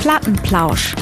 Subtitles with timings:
[0.00, 0.94] Plattenplausch.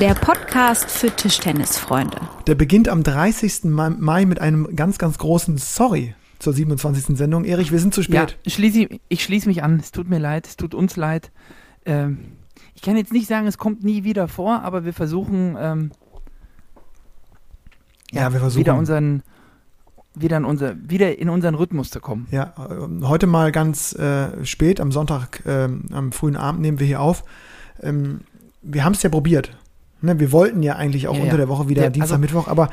[0.00, 2.16] Der Podcast für Tischtennisfreunde.
[2.46, 3.64] Der beginnt am 30.
[3.64, 7.16] Mai mit einem ganz, ganz großen Sorry zur 27.
[7.18, 7.44] Sendung.
[7.44, 8.38] Erich, wir sind zu spät.
[8.44, 9.80] Ja, schließe, ich schließe mich an.
[9.80, 11.32] Es tut mir leid, es tut uns leid.
[11.84, 12.36] Ähm,
[12.76, 15.90] ich kann jetzt nicht sagen, es kommt nie wieder vor, aber wir versuchen, ähm,
[18.12, 19.24] ja, ja, wir versuchen wieder unseren
[20.14, 22.26] wieder in, unser, wieder in unseren Rhythmus zu kommen.
[22.30, 22.54] Ja,
[23.02, 27.24] heute mal ganz äh, spät, am Sonntag, äh, am frühen Abend nehmen wir hier auf.
[27.82, 28.20] Ähm,
[28.62, 29.56] wir haben es ja probiert.
[30.00, 30.18] Ne?
[30.20, 31.38] Wir wollten ja eigentlich auch ja, unter ja.
[31.38, 32.70] der Woche wieder der, Dienstag, also, Mittwoch, aber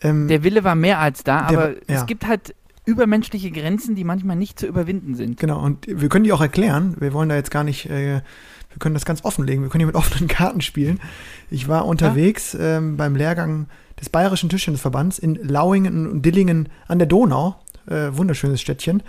[0.00, 1.76] ähm, der Wille war mehr als da, der, aber ja.
[1.88, 2.54] es gibt halt
[2.84, 5.38] übermenschliche Grenzen, die manchmal nicht zu überwinden sind.
[5.38, 6.96] Genau, und wir können die auch erklären.
[6.98, 8.22] Wir wollen da jetzt gar nicht, äh,
[8.70, 9.62] wir können das ganz offenlegen.
[9.62, 10.98] Wir können hier mit offenen Karten spielen.
[11.50, 13.66] Ich war unterwegs ähm, beim Lehrgang
[14.02, 17.56] des Bayerischen Tischtennisverbands in Lauingen und Dillingen an der Donau.
[17.86, 19.02] Äh, wunderschönes Städtchen.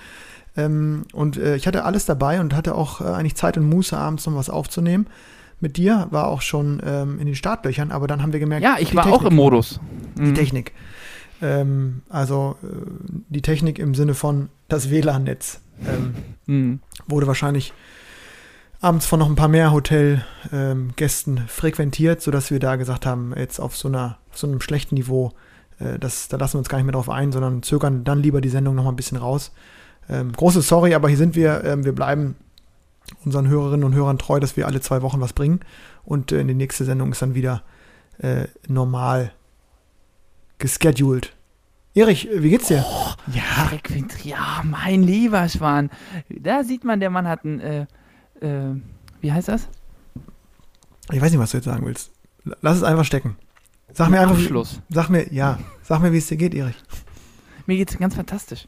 [0.56, 3.98] Ähm, und äh, ich hatte alles dabei und hatte auch äh, eigentlich Zeit und Muße,
[3.98, 5.08] abends noch was aufzunehmen.
[5.60, 8.76] Mit dir war auch schon ähm, in den Startlöchern, aber dann haben wir gemerkt, ja,
[8.80, 9.80] ich war Technik, auch im Modus.
[10.16, 10.36] Die mhm.
[10.36, 10.74] Technik.
[11.42, 12.68] Ähm, also äh,
[13.30, 16.16] die Technik im Sinne von das WLAN-Netz ähm,
[16.46, 16.80] mhm.
[17.08, 17.74] wurde wahrscheinlich
[18.84, 23.60] abends von noch ein paar mehr Hotelgästen ähm, frequentiert, sodass wir da gesagt haben, jetzt
[23.60, 25.32] auf so, einer, auf so einem schlechten Niveau,
[25.80, 28.42] äh, das, da lassen wir uns gar nicht mehr drauf ein, sondern zögern dann lieber
[28.42, 29.54] die Sendung noch mal ein bisschen raus.
[30.10, 31.64] Ähm, großes Sorry, aber hier sind wir.
[31.64, 32.36] Ähm, wir bleiben
[33.24, 35.62] unseren Hörerinnen und Hörern treu, dass wir alle zwei Wochen was bringen.
[36.04, 37.64] Und äh, in die nächste Sendung ist dann wieder
[38.18, 39.32] äh, normal
[40.58, 41.34] gescheduled.
[41.96, 42.84] Erich, wie geht's dir?
[42.86, 43.72] Oh, ja.
[44.24, 45.90] ja, mein lieber Schwan.
[46.28, 47.88] Da sieht man, der Mann hat ein
[48.42, 48.76] äh,
[49.22, 49.68] wie heißt das?
[51.12, 52.12] Ich weiß nicht, was du jetzt sagen willst.
[52.62, 53.38] Lass es einfach stecken.
[53.94, 54.40] Sag mir einfach.
[54.40, 54.82] Schluss.
[54.90, 55.60] Sag mir, ja.
[55.84, 56.76] Sag mir, wie es dir geht, Erich.
[57.66, 58.68] Mir geht's ganz fantastisch.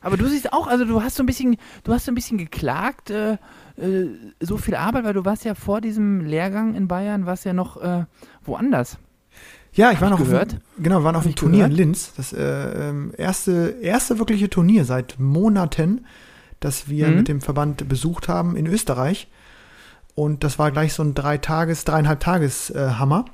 [0.00, 2.38] Aber du siehst auch, also du hast so ein bisschen, du hast so ein bisschen
[2.38, 3.32] geklagt, äh,
[3.76, 4.08] äh,
[4.40, 7.80] so viel Arbeit, weil du warst ja vor diesem Lehrgang in Bayern, warst ja noch
[7.80, 8.04] äh,
[8.44, 8.98] woanders.
[9.72, 10.54] Ja, ich war noch gehört.
[10.54, 11.72] Auf, genau, wir waren auf einem Turnier gehört?
[11.72, 12.12] in Linz.
[12.16, 16.06] Das äh, ähm, erste, erste wirkliche Turnier seit Monaten
[16.60, 17.16] das wir mhm.
[17.16, 19.28] mit dem Verband besucht haben in Österreich.
[20.14, 23.26] Und das war gleich so ein drei Tages, dreieinhalb Tages äh, Hammer.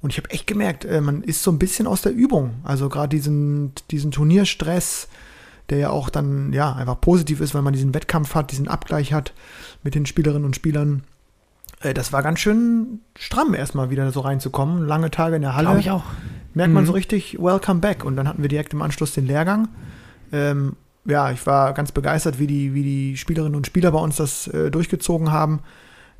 [0.00, 2.54] Und ich habe echt gemerkt, äh, man ist so ein bisschen aus der Übung.
[2.62, 5.08] Also gerade diesen, diesen Turnierstress,
[5.68, 9.12] der ja auch dann ja einfach positiv ist, weil man diesen Wettkampf hat, diesen Abgleich
[9.12, 9.32] hat
[9.82, 11.02] mit den Spielerinnen und Spielern.
[11.80, 14.86] Äh, das war ganz schön stramm, erstmal wieder so reinzukommen.
[14.86, 15.66] Lange Tage in der Halle.
[15.66, 16.04] Glaube ich auch.
[16.54, 16.74] Merkt mhm.
[16.74, 18.04] man so richtig, welcome back.
[18.04, 19.68] Und dann hatten wir direkt im Anschluss den Lehrgang.
[20.30, 24.16] Ähm, ja, ich war ganz begeistert, wie die, wie die Spielerinnen und Spieler bei uns
[24.16, 25.60] das äh, durchgezogen haben,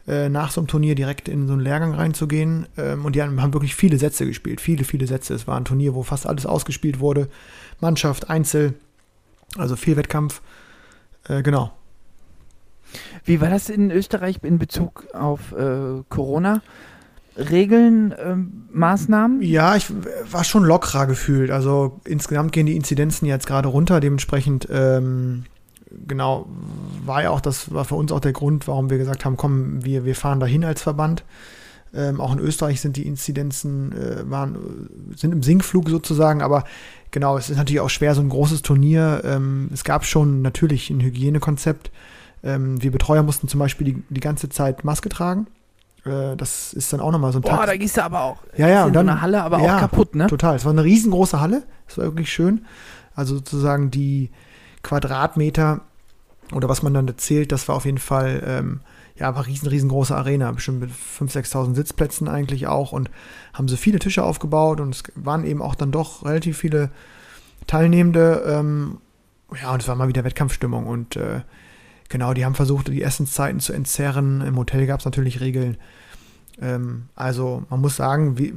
[0.07, 2.67] äh, nach so einem Turnier direkt in so einen Lehrgang reinzugehen.
[2.77, 5.35] Ähm, und die haben, haben, wirklich viele Sätze gespielt, viele, viele Sätze.
[5.35, 7.29] Es war ein Turnier, wo fast alles ausgespielt wurde.
[7.81, 8.75] Mannschaft, Einzel,
[9.59, 10.41] also viel Wettkampf.
[11.29, 11.73] Äh, genau.
[13.25, 16.63] Wie war das in Österreich in Bezug auf äh, Corona?
[17.37, 19.43] Regeln, ähm, Maßnahmen?
[19.43, 19.87] Ja, ich
[20.31, 21.51] war schon lockerer gefühlt.
[21.51, 24.01] Also insgesamt gehen die Inzidenzen jetzt gerade runter.
[24.01, 25.45] Dementsprechend, ähm,
[26.07, 26.47] genau,
[27.05, 29.85] war ja auch das, war für uns auch der Grund, warum wir gesagt haben, komm,
[29.85, 31.25] wir, wir fahren dahin als Verband.
[31.95, 36.65] Ähm, auch in Österreich sind die Inzidenzen, äh, waren, sind im Sinkflug sozusagen, aber
[37.11, 39.23] genau, es ist natürlich auch schwer, so ein großes Turnier.
[39.25, 41.91] Ähm, es gab schon natürlich ein Hygienekonzept.
[42.43, 45.47] Ähm, wir Betreuer mussten zum Beispiel die, die ganze Zeit Maske tragen.
[46.07, 47.67] Äh, das ist dann auch nochmal so ein Boah, Tag.
[47.67, 48.39] da gehst du aber auch.
[48.57, 49.09] Ja, ja, und dann.
[49.09, 50.27] eine Halle, aber ja, auch kaputt, ne?
[50.27, 50.57] Total.
[50.57, 51.65] Es war eine riesengroße Halle.
[51.89, 52.65] Es war wirklich schön.
[53.15, 54.31] Also sozusagen die
[54.83, 55.81] Quadratmeter
[56.53, 58.81] oder was man dann erzählt, das war auf jeden Fall, ähm,
[59.17, 60.53] ja, war riesen, riesengroße Arena.
[60.53, 63.11] Bestimmt mit 5.000, 6.000 Sitzplätzen eigentlich auch und
[63.53, 66.91] haben so viele Tische aufgebaut und es waren eben auch dann doch relativ viele
[67.67, 68.45] Teilnehmende.
[68.47, 68.99] Ähm,
[69.61, 71.41] ja, und es war mal wieder Wettkampfstimmung und äh,
[72.09, 74.41] Genau, die haben versucht, die Essenszeiten zu entzerren.
[74.41, 75.77] Im Hotel gab es natürlich Regeln.
[76.61, 78.55] Ähm, also man muss sagen, wie,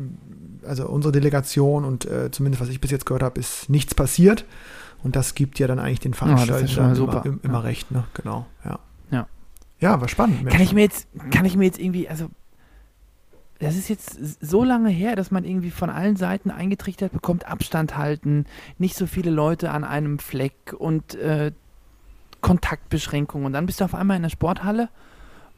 [0.65, 4.45] also unsere Delegation und äh, zumindest was ich bis jetzt gehört habe, ist nichts passiert.
[5.03, 7.59] Und das gibt ja dann eigentlich den Veranstaltern ja, immer, immer ja.
[7.59, 8.03] recht, ne?
[8.13, 8.79] Genau, ja.
[9.11, 9.27] Ja,
[9.79, 10.45] ja war spannend.
[10.49, 12.29] Kann ich mir jetzt, kann ich mir jetzt irgendwie, also
[13.59, 17.97] das ist jetzt so lange her, dass man irgendwie von allen Seiten eingetrichtert bekommt, Abstand
[17.97, 18.45] halten,
[18.77, 21.51] nicht so viele Leute an einem Fleck und äh,
[22.41, 23.45] Kontaktbeschränkungen.
[23.47, 24.89] Und dann bist du auf einmal in der Sporthalle,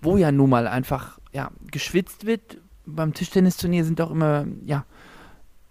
[0.01, 2.57] wo ja nun mal einfach ja, geschwitzt wird.
[2.85, 4.85] Beim Tischtennisturnier sind auch immer, ja,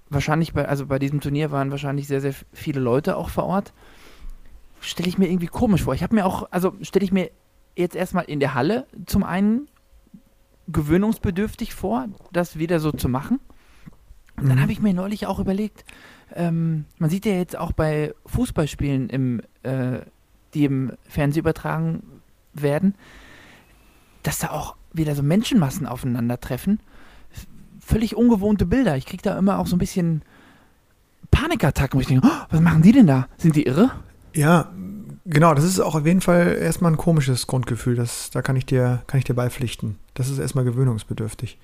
[0.09, 3.73] wahrscheinlich bei, also bei diesem Turnier waren wahrscheinlich sehr, sehr viele Leute auch vor Ort.
[4.81, 5.95] Stelle ich mir irgendwie komisch vor.
[5.95, 7.31] Ich habe mir auch, also stelle ich mir
[7.77, 9.69] jetzt erstmal in der Halle zum einen
[10.69, 13.41] gewöhnungsbedürftig vor, das wieder so zu machen.
[14.37, 14.62] Und dann mhm.
[14.62, 15.85] habe ich mir neulich auch überlegt,
[16.35, 20.01] ähm, man sieht ja jetzt auch bei Fußballspielen im äh,
[20.55, 22.02] die im Fernsehen übertragen
[22.52, 22.94] werden,
[24.23, 26.81] dass da auch wieder so Menschenmassen aufeinandertreffen.
[27.81, 28.97] Völlig ungewohnte Bilder.
[28.97, 30.23] Ich kriege da immer auch so ein bisschen
[31.31, 33.29] Panikattacken, wo ich denke, oh, was machen die denn da?
[33.38, 33.91] Sind die irre?
[34.35, 34.70] Ja,
[35.26, 37.97] genau, das ist auch auf jeden Fall erstmal ein komisches Grundgefühl.
[37.97, 39.97] Das, da kann ich, dir, kann ich dir beipflichten.
[40.14, 41.58] Das ist erstmal gewöhnungsbedürftig.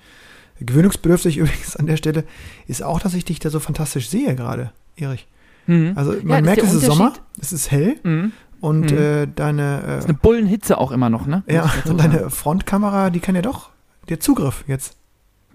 [0.59, 2.23] Gewöhnungsbedürftig übrigens an der Stelle
[2.67, 5.27] ist auch, dass ich dich da so fantastisch sehe gerade, Erich.
[5.67, 5.93] Mhm.
[5.95, 8.31] Also Ja, man das merkt, es ist Sommer, es ist hell Mhm.
[8.61, 8.97] Und Mhm.
[8.97, 11.43] äh, deine, Das ist äh, eine Bullenhitze auch immer noch, ne?
[11.47, 13.69] ja, und deine Frontkamera, die kann ja doch
[14.09, 14.95] der Zugriff jetzt.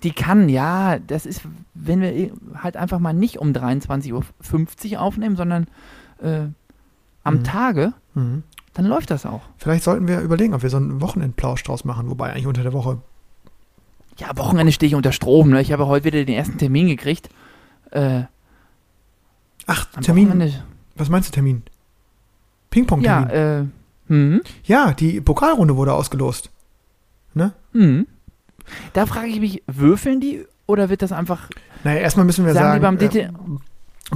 [0.03, 1.43] Die kann, ja, das ist,
[1.75, 5.67] wenn wir halt einfach mal nicht um 23.50 Uhr aufnehmen, sondern
[6.21, 6.47] äh,
[7.25, 7.45] am Mhm.
[7.45, 8.43] Tage, Mhm.
[8.75, 9.43] dann läuft das auch.
[9.59, 12.73] Vielleicht sollten wir überlegen, ob wir so einen Wochenendplausch draus machen, wobei eigentlich unter der
[12.73, 12.99] Woche.
[14.19, 15.61] Ja, Wochenende stehe ich unter Strom, ne?
[15.63, 17.31] Ich habe heute wieder den ersten Termin gekriegt.
[17.93, 18.25] Äh,
[19.67, 20.29] Ach, Termin.
[20.29, 20.65] Wochenende-
[20.97, 21.63] Was meinst du, Termin?
[22.73, 23.29] Ping-Pong-Termin.
[23.31, 23.65] Ja, äh,
[24.09, 26.51] hm, Ja, die Pokalrunde wurde ausgelost.
[27.35, 27.53] Ne?
[27.73, 28.07] hm.
[28.93, 31.49] Da frage ich mich, würfeln die oder wird das einfach,
[31.85, 33.33] Naja, erstmal müssen wir sagen, sagen, die beim, äh, DT,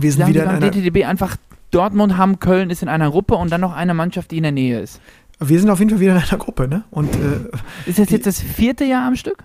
[0.03, 1.37] wir sind wieder beim DTDB einfach
[1.73, 4.53] Dortmund, Hamm, Köln ist in einer Gruppe und dann noch eine Mannschaft, die in der
[4.53, 5.01] Nähe ist?
[5.39, 6.85] wir sind auf jeden Fall wieder in einer Gruppe, ne?
[6.91, 7.51] Und äh,
[7.91, 9.45] Ist das Die- jetzt das vierte Jahr am Stück?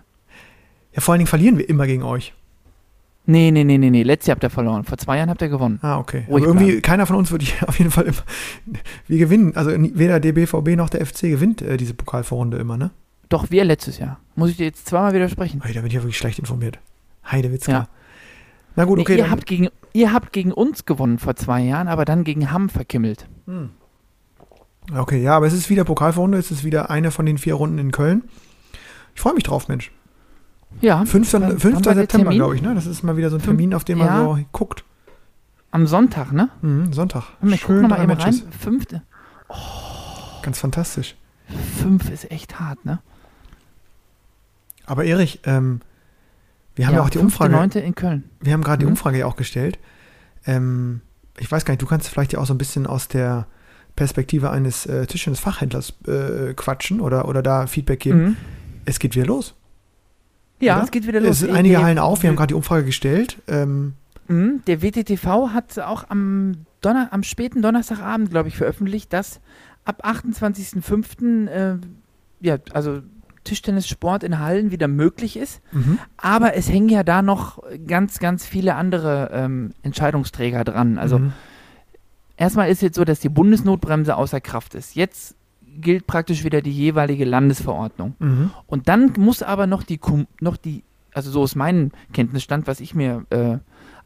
[0.94, 2.34] ja, vor allen Dingen verlieren wir immer gegen euch.
[3.32, 4.04] Nee, nee, nee, nee, nee.
[4.04, 4.84] Letztes Jahr habt ihr verloren.
[4.84, 5.80] Vor zwei Jahren habt ihr gewonnen.
[5.82, 6.26] Ah, okay.
[6.28, 6.82] Ruhig Aber irgendwie, bleiben.
[6.82, 8.24] keiner von uns wird hier auf jeden Fall immer.
[9.08, 9.56] Wir gewinnen.
[9.56, 12.92] Also weder der BVB noch der FC gewinnt äh, diese Pokalvorrunde immer, ne?
[13.30, 14.20] Doch, wir letztes Jahr.
[14.36, 15.62] Muss ich dir jetzt zweimal widersprechen.
[15.64, 16.80] Hey, da bin ich ja wirklich schlecht informiert.
[17.32, 17.72] Heidewitzka.
[17.72, 17.88] Ja.
[18.76, 19.14] Na gut, Nee, okay.
[19.14, 22.52] ihr, dann- habt gegen, ihr habt gegen uns gewonnen vor zwei Jahren, aber dann gegen
[22.52, 23.28] Hamm verkimmelt.
[23.48, 23.70] Hm.
[24.94, 27.78] Okay, ja, aber es ist wieder Pokalvorrunde, es ist wieder eine von den vier Runden
[27.78, 28.24] in Köln.
[29.16, 29.92] Ich freue mich drauf, Mensch.
[30.80, 31.34] Ja, 5.
[31.34, 31.64] Wann- 5.
[31.64, 32.74] wann war der September, glaube ich, ne?
[32.74, 34.24] Das ist mal wieder so ein Termin, auf den man ja.
[34.24, 34.84] so guckt.
[35.72, 36.50] am Sonntag, ne?
[36.62, 37.24] Mhm, Sonntag.
[37.42, 38.34] Guck noch mal eben rein.
[38.60, 39.02] Fünfte.
[40.42, 41.16] Ganz fantastisch.
[41.82, 43.00] Fünf ist echt hart, ne?
[44.86, 45.82] Aber Erich, ähm,
[46.76, 48.24] wir haben ja, auch die fünfte, Umfrage, neunte in Köln.
[48.40, 48.92] wir haben gerade die Mhm.
[48.92, 49.78] Umfrage ja auch gestellt.
[50.46, 51.02] Ähm,
[51.38, 53.48] ich weiß gar nicht, du kannst vielleicht ja auch so ein bisschen aus der
[53.96, 58.24] Perspektive eines äh, Tischtennis-Fachhändlers äh, quatschen oder, oder da Feedback geben.
[58.24, 58.38] Mhm.
[58.86, 59.54] Es geht wieder los.
[60.62, 61.32] Ja, es geht wieder los.
[61.32, 63.38] Es sind einige Hallen auf, wir haben gerade die Umfrage gestellt.
[63.48, 63.94] Ähm,
[64.32, 69.42] Mhm, Der WTTV hat auch am, Donner am späten Donnerstagabend, glaube ich, veröffentlicht, dass
[69.84, 71.48] ab 28.05.
[71.48, 71.78] Äh,
[72.40, 73.02] ja, also
[73.44, 75.62] Tischtennissport in Hallen wieder möglich ist.
[75.72, 75.98] mhm.
[76.16, 80.98] Aber es hängen ja da noch ganz, ganz viele andere ähm, Entscheidungsträger dran.
[80.98, 81.34] Also mhm.
[82.38, 84.96] erstmal ist jetzt so, dass die Bundesnotbremse außer Kraft ist.
[84.96, 85.36] Jetzt
[85.80, 88.16] gilt praktisch wieder die jeweilige Landesverordnung.
[88.20, 88.52] Mhm.
[88.68, 90.00] Und dann muss aber noch die,
[90.40, 90.84] noch die
[91.14, 93.58] also so ist mein Kenntnisstand, was ich mir äh,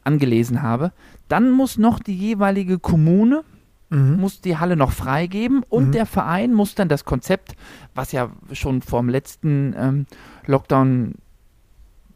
[0.02, 0.92] angelesen habe,
[1.28, 3.42] dann muss noch die jeweilige Kommune,
[3.88, 4.16] Mhm.
[4.18, 5.92] muss die Halle noch freigeben und Mhm.
[5.92, 7.54] der Verein muss dann das Konzept,
[7.94, 10.06] was ja schon vom letzten ähm,
[10.46, 11.14] Lockdown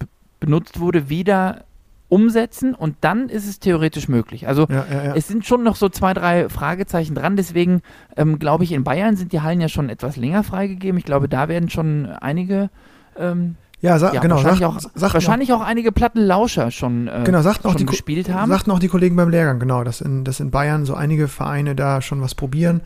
[0.01, 0.09] be-
[0.41, 1.65] benutzt wurde, wieder
[2.11, 4.47] umsetzen und dann ist es theoretisch möglich.
[4.47, 5.15] Also Ja, ja, ja.
[5.15, 7.37] es sind schon noch so zwei, drei Fragezeichen dran.
[7.37, 7.81] Deswegen
[8.17, 10.99] ähm, glaube ich, in Bayern sind die Hallen ja schon etwas länger freigegeben.
[10.99, 12.69] Ich glaube, da werden schon einige,
[13.17, 14.35] ähm, ja, sa genau.
[14.35, 17.85] wahrscheinlich, Sagt, auch, sagt wahrscheinlich auch einige Plattenlauscher schon, äh, genau, sagt noch schon die,
[17.87, 18.51] Ko- gespielt haben.
[18.51, 21.75] sagten auch die Kollegen beim Lehrgang, genau, dass in, dass in Bayern so einige Vereine
[21.75, 22.83] da schon was probieren.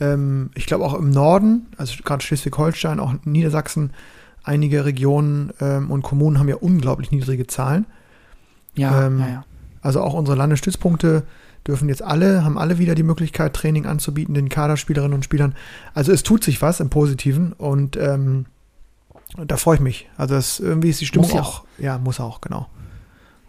[0.00, 3.92] Ähm, ich glaube auch im Norden, also gerade Schleswig-Holstein, auch Niedersachsen,
[4.44, 7.86] einige Regionen ähm, und Kommunen haben ja unglaublich niedrige Zahlen.
[8.76, 9.44] Ja, ähm, ja, ja.
[9.82, 11.24] Also auch unsere Landesstützpunkte
[11.66, 15.54] dürfen jetzt alle, haben alle wieder die Möglichkeit, Training anzubieten, den Kaderspielerinnen und Spielern.
[15.94, 18.46] Also es tut sich was im Positiven und ähm,
[19.46, 20.08] da freue ich mich.
[20.16, 22.68] Also das, irgendwie ist die Stimmung Muss ja auch, ja, muss auch, genau.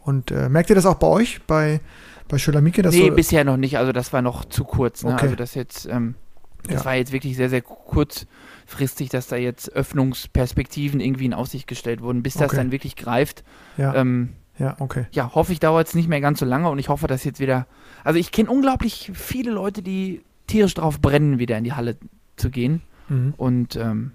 [0.03, 1.79] Und äh, merkt ihr das auch bei euch, bei,
[2.27, 2.81] bei Schöler-Mieke?
[2.81, 3.77] dass Nee, so, bisher noch nicht.
[3.77, 5.03] Also das war noch zu kurz.
[5.03, 5.13] Ne?
[5.13, 5.23] Okay.
[5.25, 6.15] Also das jetzt, ähm,
[6.63, 6.85] das Ja.
[6.85, 12.23] war jetzt wirklich sehr, sehr kurzfristig, dass da jetzt Öffnungsperspektiven irgendwie in Aussicht gestellt wurden.
[12.23, 12.55] Bis das Okay.
[12.57, 13.43] dann wirklich greift,
[13.77, 15.05] ja, ähm, ja, okay.
[15.11, 17.39] ja, hoffe ich, dauert es nicht mehr ganz so lange und ich hoffe, dass jetzt
[17.39, 17.67] wieder.
[18.03, 21.97] Also ich kenne unglaublich viele Leute, die tierisch drauf brennen, wieder in die Halle
[22.37, 22.81] zu gehen.
[23.09, 23.33] Mhm.
[23.37, 24.13] Und ähm,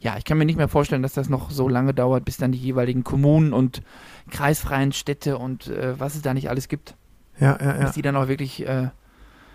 [0.00, 2.52] ja, ich kann mir nicht mehr vorstellen, dass das noch so lange dauert, bis dann
[2.52, 3.82] die jeweiligen Kommunen und
[4.30, 6.96] kreisfreien Städte und äh, was es da nicht alles gibt,
[7.38, 7.84] Ja, ja, ja.
[7.84, 8.88] bis die dann auch wirklich äh,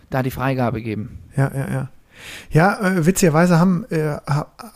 [0.09, 1.19] da die Freigabe geben.
[1.35, 1.89] Ja, ja, ja.
[2.51, 4.17] Ja, äh, witzigerweise haben, äh,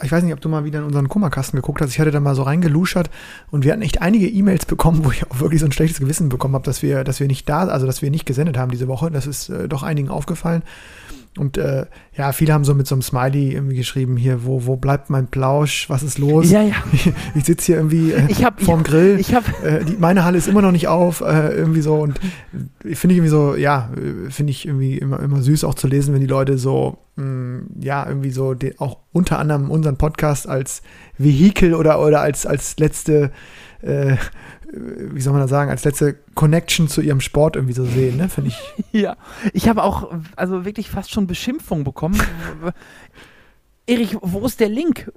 [0.03, 2.19] ich weiß nicht, ob du mal wieder in unseren Kummerkasten geguckt hast, ich hatte da
[2.19, 3.09] mal so reingeluschert
[3.51, 6.29] und wir hatten echt einige E-Mails bekommen, wo ich auch wirklich so ein schlechtes Gewissen
[6.29, 8.87] bekommen habe, dass wir, dass wir nicht da, also dass wir nicht gesendet haben diese
[8.87, 9.11] Woche.
[9.11, 10.63] Das ist äh, doch einigen aufgefallen.
[11.37, 14.77] Und äh, ja, viele haben so mit so einem Smiley irgendwie geschrieben, hier, wo, wo
[14.77, 16.49] bleibt mein Plausch, was ist los?
[16.49, 16.75] Ja, ja.
[17.35, 19.19] Ich sitze hier irgendwie äh, Ich hab- vorm Grill.
[19.19, 21.95] Ich habe Äh, die, meine Halle ist immer noch nicht auf, äh, irgendwie so.
[21.95, 22.19] Und
[22.83, 23.89] finde ich irgendwie so, ja,
[24.29, 28.07] finde ich irgendwie immer, immer süß auch zu lesen, wenn die Leute so mh, ja,
[28.07, 30.81] irgendwie so den, auch unter anderem unseren Podcast als
[31.17, 33.31] Vehikel oder, oder als, als letzte,
[33.81, 34.15] äh,
[34.72, 38.29] wie soll man das sagen, als letzte Connection zu ihrem Sport irgendwie so sehen, ne?
[38.29, 38.86] Finde ich.
[38.91, 39.17] Ja,
[39.53, 42.19] ich habe auch also wirklich fast schon Beschimpfung bekommen.
[43.88, 45.12] Erich, wo ist der Link?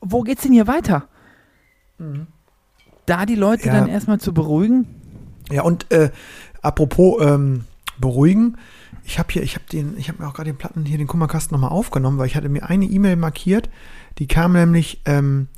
[0.00, 1.08] Wo geht's denn hier weiter?
[3.06, 3.72] Da die Leute Ja.
[3.80, 4.86] dann erstmal zu beruhigen.
[5.50, 6.10] Ja, und äh,
[6.62, 7.64] apropos ähm,
[7.98, 8.56] beruhigen,
[9.04, 11.06] ich habe hier, ich habe den, ich habe mir auch gerade den Platten hier den
[11.06, 13.68] Kummerkasten nochmal aufgenommen, weil ich hatte mir eine E-Mail markiert,
[14.18, 15.48] die kam nämlich ähm,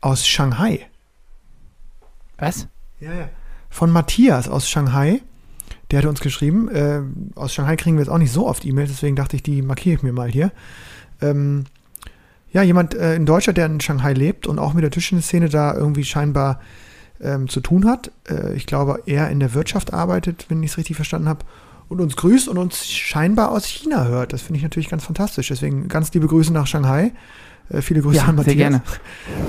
[0.00, 0.86] aus Shanghai.
[2.38, 2.68] Was?
[3.00, 3.28] Ja, ja.
[3.68, 5.22] Von Matthias aus Shanghai.
[5.90, 6.68] Der hatte uns geschrieben.
[6.68, 7.00] Äh,
[7.34, 9.96] aus Shanghai kriegen wir jetzt auch nicht so oft E-Mails, deswegen dachte ich, die markiere
[9.96, 10.52] ich mir mal hier.
[11.20, 11.64] Ähm,
[12.52, 15.74] ja, jemand äh, in Deutschland, der in Shanghai lebt und auch mit der Tischtennisszene da
[15.74, 16.60] irgendwie scheinbar
[17.20, 18.10] ähm, zu tun hat.
[18.28, 21.44] Äh, ich glaube, er in der Wirtschaft arbeitet, wenn ich es richtig verstanden habe.
[21.88, 24.32] Und uns grüßt und uns scheinbar aus China hört.
[24.32, 25.48] Das finde ich natürlich ganz fantastisch.
[25.48, 27.12] Deswegen ganz liebe Grüße nach Shanghai.
[27.68, 28.46] Äh, viele Grüße Ja, an Matthias.
[28.46, 28.82] sehr gerne.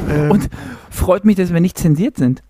[0.10, 0.50] Ähm, Und
[0.90, 2.42] freut mich, dass wir nicht zensiert sind.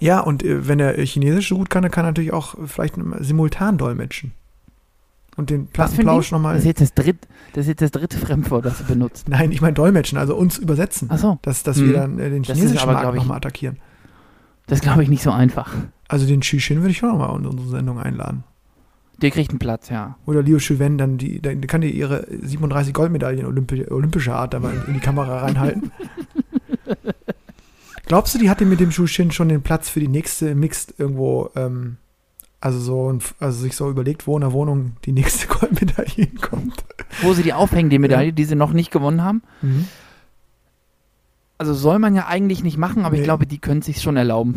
[0.00, 2.94] Ja, und äh, wenn er Chinesisch so gut kann, dann kann er natürlich auch vielleicht
[3.20, 4.32] simultan dolmetschen.
[5.36, 6.54] Und den Plattenplausch nochmal.
[6.54, 7.18] Das ist, jetzt das, dritt,
[7.52, 9.28] das ist jetzt das dritte Fremdwort, das du benutzt.
[9.28, 11.08] Nein, ich meine dolmetschen, also uns übersetzen.
[11.12, 11.86] Ach so, Dass, dass Mhm.
[11.86, 13.76] wir dann äh, den chinesischen aber, Markt nochmal attackieren.
[14.66, 15.74] das glaube ich nicht so einfach.
[16.08, 18.44] Also den Xixin würde ich schon nochmal in unsere Sendung einladen.
[19.20, 20.16] Der kriegt einen Platz, ja.
[20.26, 24.62] Oder Liu Shuwen, dann die, dann kann die ihre 37 Goldmedaillen Olympi olympischer Art in,
[24.86, 25.90] in die Kamera reinhalten.
[28.06, 31.50] Glaubst du, die hatte mit dem Shushin schon den Platz für die nächste Mixed irgendwo,
[31.56, 31.96] ähm,
[32.60, 36.84] also so, also sich so überlegt, wo in der Wohnung die nächste Goldmedaille hinkommt?
[37.22, 39.42] Wo sie die aufhängen, die Medaille, die sie noch nicht gewonnen haben.
[39.62, 39.86] Mhm.
[41.58, 43.20] Also soll man ja eigentlich nicht machen, aber Nee.
[43.20, 44.54] ich glaube, die können sich schon erlauben.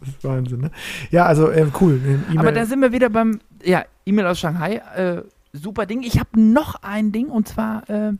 [0.00, 0.70] Das ist Wahnsinn, ne?
[1.10, 2.00] Ja, also äh, cool.
[2.04, 2.38] E-Mail.
[2.38, 4.76] Aber da sind wir wieder beim, ja, E-Mail aus Shanghai.
[4.96, 6.02] Äh, super Ding.
[6.02, 8.12] Ich habe noch ein Ding und zwar äh,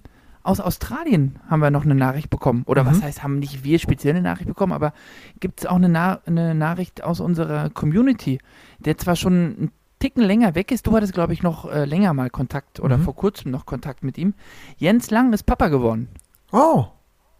[0.47, 2.63] aus Australien haben wir noch eine Nachricht bekommen.
[2.67, 2.89] Oder Mhm.
[2.89, 4.93] was heißt, haben nicht wir speziell eine Nachricht bekommen, aber
[5.41, 8.39] gibt es auch eine, Na eine Nachricht aus unserer Community,
[8.79, 10.87] der zwar schon einen Ticken länger weg ist.
[10.87, 13.03] Du hattest, glaube ich, noch äh, länger mal Kontakt oder Mhm.
[13.03, 14.35] vor kurzem noch Kontakt mit ihm.
[14.77, 16.09] Jens Lang ist Papa geworden.
[16.53, 16.87] oh,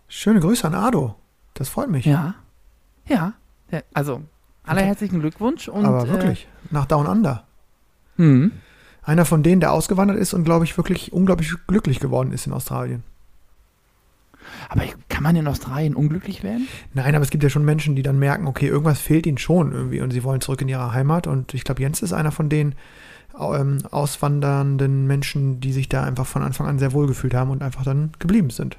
[0.09, 1.15] schöne Grüße an Ado.
[1.55, 2.05] Das freut mich.
[2.07, 2.35] Ja.
[3.09, 3.35] Ja.
[3.95, 4.23] also,
[4.65, 5.69] allerherzlichen Glückwunsch.
[5.69, 7.45] Und, Aber wirklich, nach Down Under.
[8.19, 8.53] Äh, hm.
[9.07, 12.53] Einer von denen, der ausgewandert ist und, glaube ich, wirklich unglaublich glücklich geworden ist in
[12.53, 13.05] Australien.
[14.69, 16.67] Aber kann man in Australien unglücklich werden?
[16.93, 19.71] Nein, aber es gibt ja schon Menschen, die dann merken, okay, irgendwas fehlt ihnen schon
[19.73, 21.29] irgendwie und sie wollen zurück in ihre Heimat.
[21.29, 22.75] Und ich glaube, Jens ist einer von den
[23.39, 27.63] ähm, auswandernden Menschen, die sich da einfach von Anfang an sehr wohl gefühlt haben und
[27.63, 28.77] einfach dann geblieben sind.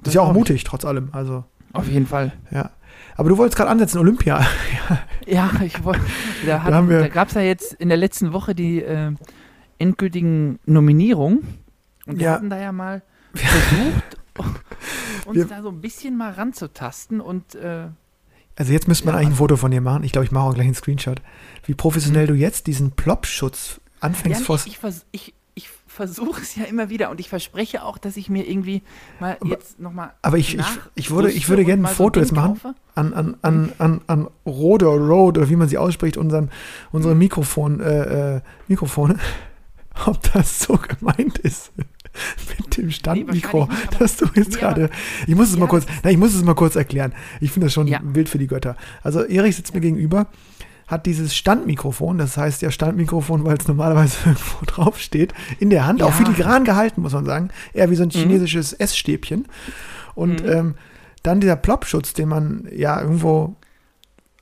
[0.00, 1.08] Das ist ja auch mutig, trotz allem.
[1.12, 2.32] Also, Auf jeden Fall.
[2.50, 2.70] ja.
[3.16, 4.44] Aber du wolltest gerade ansetzen, Olympia.
[4.90, 6.00] Ja, ich wollte.
[6.46, 9.12] Da, hat- Da da gab es ja jetzt in der letzten Woche die äh,
[9.78, 11.40] endgültigen Nominierungen.
[12.06, 12.32] Und wir Ja.
[12.34, 13.02] hatten da ja mal
[13.34, 14.16] versucht,
[15.26, 17.86] uns Wir- da so ein bisschen mal ranzutasten und äh,
[18.56, 20.04] Also jetzt müsste man Ja, eigentlich ein Foto von dir machen.
[20.04, 21.20] Ich glaube, ich mache auch gleich einen Screenshot.
[21.64, 24.56] Wie professionell du jetzt diesen Plop-Schutz ja, anfängst nee, vor.
[24.66, 25.34] ich, ich, ich
[25.94, 28.82] versuche es ja immer wieder und ich verspreche auch, dass ich mir irgendwie
[29.20, 30.12] mal jetzt nochmal.
[30.22, 32.60] aber ich- ich- ich würde- ich würde gerne ein Foto jetzt machen.
[32.94, 36.50] an, an, an, an, an Rode oder Rode oder wie man sie ausspricht, unseren,
[36.92, 39.18] unsere Mikrofon, äh, äh, Mikrofone,
[40.06, 41.72] ob das so gemeint ist
[42.58, 44.90] mit dem Standmikro, nicht, aber- dass du jetzt Nee, gerade,
[45.26, 47.12] ich muss es mal Ja, kurz, nein, ich muss es mal kurz erklären.
[47.40, 48.00] Ich finde das schon Ja.
[48.02, 48.76] wild für die Götter.
[49.02, 50.26] Also Erich sitzt mir gegenüber,
[50.86, 56.02] hat dieses Standmikrofon, das heißt ja Standmikrofon, weil es normalerweise irgendwo draufsteht, in der Hand,
[56.02, 56.14] auch Ja.
[56.14, 58.12] filigran gehalten, muss man sagen, eher wie so ein Mhm.
[58.18, 59.46] chinesisches Essstäbchen.
[60.14, 60.48] Und Mhm.
[60.50, 60.74] ähm,
[61.22, 63.56] dann dieser Plopschutz, den man ja irgendwo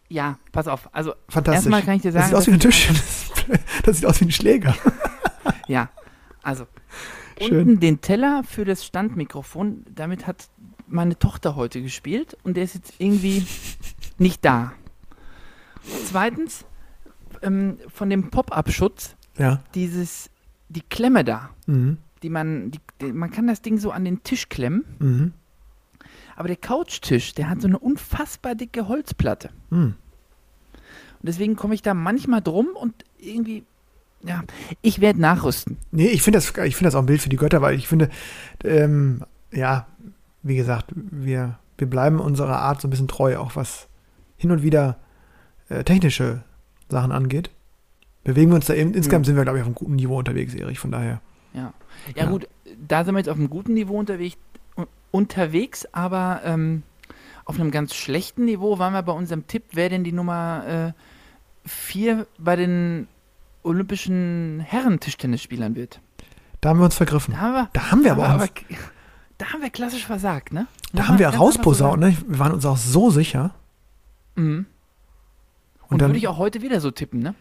[0.09, 0.91] Ja, pass auf.
[0.93, 1.55] Also, fantastisch.
[1.65, 2.27] erstmal kann ich dir das sagen.
[2.29, 2.97] sieht aus wie ein Tischchen.
[3.85, 4.75] Das sieht aus wie ein Schläger.
[5.69, 5.89] Ja,
[6.43, 6.67] also
[7.41, 7.59] Schön.
[7.69, 10.49] unten den Teller für das Standmikrofon, damit hat
[10.87, 13.47] meine Tochter heute gespielt und der ist jetzt irgendwie
[14.19, 14.73] nicht da.
[16.05, 16.65] Zweitens,
[17.43, 19.61] ähm, von dem Pop-Up-Schutz, Ja.
[19.75, 20.31] dieses,
[20.69, 21.99] die Klemme da, Mhm.
[22.23, 25.33] die man, die, die, man kann das Ding so an den Tisch klemmen, Mhm.
[26.37, 29.51] aber der Couchtisch, der hat so eine unfassbar dicke Holzplatte.
[29.71, 29.95] Mhm.
[30.75, 33.65] Und deswegen komme ich da manchmal drum und irgendwie,
[34.25, 34.43] ja,
[34.83, 35.79] ich werde nachrüsten.
[35.93, 37.87] Nee, ich finde das, ich finde das auch ein Bild für die Götter, weil ich
[37.89, 38.09] finde,
[38.65, 39.23] ähm,
[39.53, 39.87] ja,
[40.43, 43.89] wie gesagt, wir, wir bleiben unserer Art so ein bisschen treu, auch was
[44.37, 44.99] hin und wieder
[45.73, 46.43] äh, technische
[46.89, 47.51] Sachen angeht.
[48.25, 49.27] Bewegen wir uns da eben, insgesamt Mhm.
[49.27, 51.21] sind wir, glaube ich, auf einem guten Niveau unterwegs, Erich, von daher.
[51.55, 51.73] Ja.
[52.15, 52.31] Ja, Ja.
[52.31, 52.47] gut,
[52.87, 54.37] da sind wir jetzt auf einem guten Niveau unterwegs,
[55.11, 56.83] unterwegs aber ähm,
[57.45, 60.95] auf einem ganz schlechten Niveau waren wir bei unserem Tipp, wer denn die Nummer
[61.67, 63.09] 4 bei den
[63.63, 66.01] olympischen Herren-Tischtennisspielern wird.
[66.61, 67.35] Da haben wir uns vergriffen.
[67.35, 68.47] Da haben wir, Da haben wir aber auch-
[69.39, 70.67] da haben wir klassisch versagt, ne?
[70.93, 72.17] Da Muss haben wir rausposaunt, ne?
[72.27, 73.55] Wir waren uns auch so sicher.
[74.37, 74.67] Mhm.
[75.93, 77.35] Und, Und dann, würde ich auch heute wieder so tippen, ne?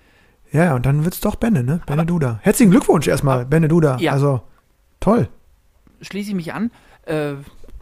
[0.52, 1.82] ja, und dann wird's doch Benne, ne?
[1.86, 2.40] Benne Duda.
[2.42, 3.98] Herzlichen Glückwunsch erstmal, Benne Duda.
[4.00, 4.12] Ja.
[4.12, 4.42] Also,
[5.00, 5.30] toll.
[6.02, 6.72] Schließe ich mich an.
[7.06, 7.36] Äh,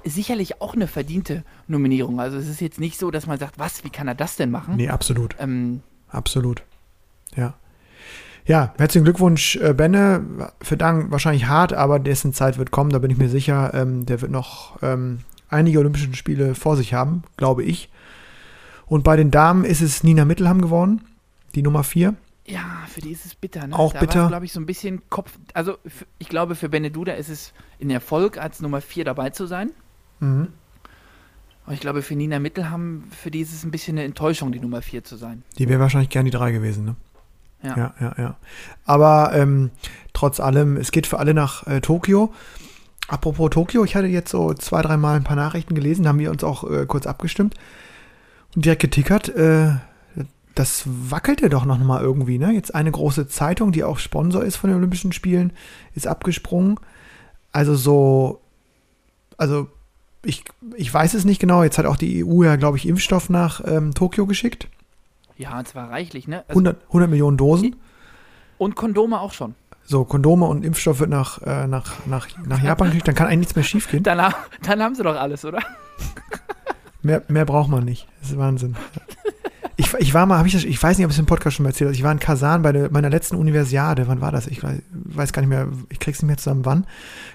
[0.03, 2.19] sicherlich auch eine verdiente Nominierung.
[2.19, 4.51] Also es ist jetzt nicht so, dass man sagt, was, wie kann er das denn
[4.51, 4.75] machen?
[4.75, 5.35] Nee, absolut.
[5.39, 6.63] Ähm, Absolut.
[7.35, 7.53] Ja.
[8.45, 10.51] Ja, herzlichen Glückwunsch, äh, Benne.
[10.61, 13.73] Für Dank wahrscheinlich hart, aber dessen Zeit wird kommen, da bin ich mir sicher.
[13.75, 17.89] Ähm, der wird noch ähm, einige Olympische Spiele vor sich haben, glaube ich.
[18.89, 21.01] Und bei den Damen ist es Nina Mittelham geworden,
[21.53, 22.15] die Nummer 4.
[22.45, 23.77] ja, für die ist es bitter, ne?
[23.77, 24.27] Auch da bitter.
[24.27, 25.31] glaube ich, so ein bisschen Kopf.
[25.53, 25.77] Also
[26.17, 29.71] ich glaube, für Beneduda ist es ein Erfolg, als Nummer 4 dabei zu sein.
[30.19, 30.47] Mhm.
[31.67, 34.59] Und ich glaube, für Nina Mittelham, für die ist es ein bisschen eine Enttäuschung, die
[34.59, 35.43] Nummer 4 zu sein.
[35.59, 36.95] Die wäre wahrscheinlich gern die 3 gewesen, ne?
[37.61, 37.77] Ja.
[37.77, 38.15] ja, ja.
[38.17, 38.37] ja.
[38.85, 39.69] Aber ähm,
[40.13, 42.33] trotz allem, es geht für alle nach äh, Tokio.
[43.07, 46.43] Apropos Tokio, ich hatte jetzt so zwei, dreimal ein paar Nachrichten gelesen, haben wir uns
[46.43, 47.53] auch äh, kurz abgestimmt
[48.55, 49.29] und direkt getickert.
[49.29, 49.73] Äh,
[50.55, 52.51] das wackelte doch noch mal irgendwie, ne?
[52.51, 55.53] Jetzt eine große Zeitung, die auch Sponsor ist von den Olympischen Spielen,
[55.95, 56.77] ist abgesprungen.
[57.53, 58.41] Also so,
[59.37, 59.67] also
[60.25, 60.43] ich,
[60.75, 61.63] ich weiß es nicht genau.
[61.63, 64.67] Jetzt hat auch die EU ja, glaube ich, Impfstoff nach ähm, Tokio geschickt.
[65.37, 66.39] Ja, und zwar reichlich, ne?
[66.49, 67.77] Also, 100, 100 Millionen Dosen.
[68.57, 69.55] und Kondome auch schon.
[69.85, 73.39] So, Kondome und Impfstoff wird nach, äh, nach, nach, nach Japan geschickt, dann kann eigentlich
[73.39, 74.03] nichts mehr schiefgehen.
[74.03, 75.59] Dann, ha- dann haben sie doch alles, oder?
[77.01, 78.07] Mehr, mehr braucht man nicht.
[78.21, 78.75] Das ist Wahnsinn.
[79.77, 81.55] Ich, ich war mal, hab ich, das, ich weiß nicht, ob ich es im Podcast
[81.55, 84.09] schon mal erzählt habe, ich war in Kasan bei der, meiner letzten Universiade.
[84.09, 84.47] Wann war das?
[84.47, 86.85] Ich weiß, weiß gar nicht mehr, ich krieg's nicht mehr zusammen, wann.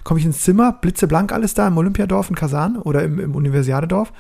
[0.05, 4.13] Komme ich ins Zimmer, blitzeblank alles da im Olympiadorf in Kasan oder im, im Universiadedorf.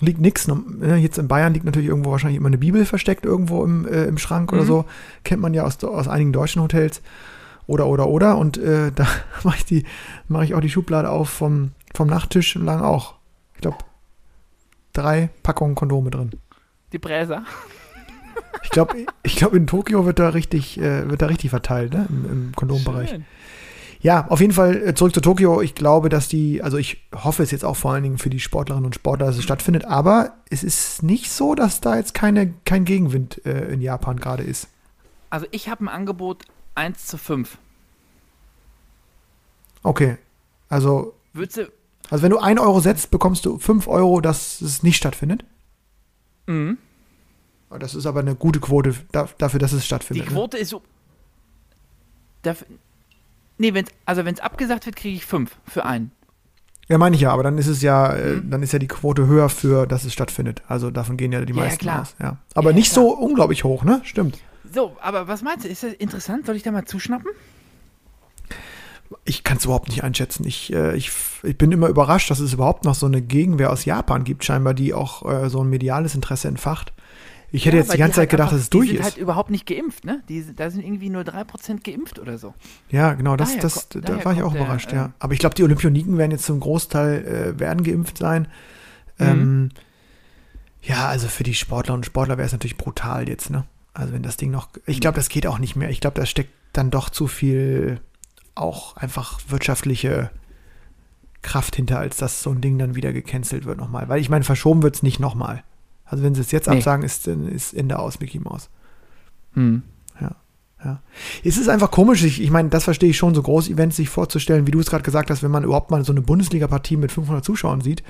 [0.00, 0.46] Liegt nix.
[0.48, 4.04] ne, Jetzt in Bayern liegt natürlich irgendwo wahrscheinlich immer eine Bibel versteckt irgendwo im, äh,
[4.04, 4.66] im Schrank oder Mhm.
[4.66, 4.84] so.
[5.24, 7.00] Kennt man ja aus, aus einigen deutschen Hotels.
[7.66, 8.36] Oder, oder, oder.
[8.36, 9.06] Und äh, da
[9.44, 9.84] mache ich, die-
[10.28, 13.14] mach ich auch die Schublade auf vom, vom Nachttisch lang auch.
[13.54, 13.78] Ich glaube,
[14.96, 16.30] drei Packungen Kondome drin.
[16.92, 17.44] Die Bräser.
[18.62, 22.06] Ich glaube, ich glaub, in Tokio wird da richtig, äh, wird da richtig verteilt, ne?
[22.08, 23.10] Im, im Kondombereich.
[23.10, 23.24] Schön.
[24.00, 25.62] Ja, auf jeden Fall äh, zurück zu Tokio.
[25.62, 28.40] Ich glaube, dass die, also ich hoffe es jetzt auch vor allen Dingen für die
[28.40, 32.52] Sportlerinnen und Sportler, dass es stattfindet, aber es ist nicht so, dass da jetzt keine,
[32.64, 34.68] kein Gegenwind äh, in Japan gerade ist.
[35.30, 37.58] Also ich habe ein Angebot 1 zu 5.
[39.82, 40.18] Okay.
[40.68, 41.72] Also, Würdest du.
[42.10, 45.44] Also wenn du 1 Euro setzt, bekommst du 5 Euro, dass es nicht stattfindet.
[46.46, 46.78] Mhm.
[47.80, 50.26] Das ist aber eine gute Quote da, dafür, dass es Die stattfindet.
[50.26, 50.32] ne?
[50.32, 50.82] Quote ist so.
[52.42, 52.66] Dafür,
[53.58, 56.12] nee, wenn's, also wenn es abgesagt wird, kriege ich 5 für einen.
[56.88, 58.50] Ja, meine ich ja, aber dann ist es ja, äh, Mhm.
[58.50, 60.62] dann ist ja die Quote höher für, dass es stattfindet.
[60.68, 62.02] Also davon gehen ja die ja, meisten klar.
[62.02, 62.14] aus.
[62.20, 62.36] Ja.
[62.54, 63.04] Aber Ja, nicht klar.
[63.04, 64.00] so unglaublich hoch, ne?
[64.04, 64.38] Stimmt.
[64.72, 65.68] So, aber was meinst du?
[65.68, 66.46] Ist das interessant?
[66.46, 67.26] Soll ich da mal zuschnappen?
[69.24, 70.44] Ich kann es überhaupt nicht einschätzen.
[70.46, 71.10] Ich, äh, ich,
[71.42, 74.74] ich bin immer überrascht, dass es überhaupt noch so eine Gegenwehr aus Japan gibt, scheinbar,
[74.74, 76.92] die auch äh, so ein mediales Interesse entfacht.
[77.52, 79.00] Ich hätte Ja, jetzt die ganze Zeit halt gedacht, einfach- dass es durch Die sind
[79.00, 79.04] ist.
[79.12, 80.22] halt überhaupt nicht geimpft, ne?
[80.28, 82.54] Die, da sind irgendwie nur 3% geimpft oder so.
[82.90, 85.12] ja, genau, das, daher das, ko- da war ich kommt auch der, überrascht, ähm, ja.
[85.20, 88.48] Aber ich glaube, die Olympioniken werden jetzt zum Großteil äh, werden geimpft sein.
[89.18, 89.26] Mhm.
[89.26, 89.68] Ähm,
[90.82, 93.64] ja, also für die Sportler und Sportler wäre es natürlich brutal jetzt, ne?
[93.94, 95.88] Also wenn das Ding noch, ich glaube, das geht auch nicht mehr.
[95.90, 98.00] Ich glaube, da steckt dann doch zu viel
[98.56, 100.30] auch einfach wirtschaftliche
[101.42, 104.08] Kraft hinter, als dass so ein Ding dann wieder gecancelt wird nochmal.
[104.08, 105.62] Weil ich meine, verschoben wird es nicht nochmal.
[106.04, 106.76] Also wenn sie es jetzt Nee.
[106.76, 108.68] absagen, ist, ist Ende aus Mickey Mouse.
[109.54, 109.82] Hm.
[110.84, 111.00] Ja.
[111.42, 114.66] Es ist einfach komisch, ich, ich meine, das verstehe ich schon, so Groß-Events sich vorzustellen,
[114.66, 117.44] wie du es gerade gesagt hast, wenn man überhaupt mal so eine Bundesliga-Partie mit 500
[117.44, 118.04] Zuschauern sieht.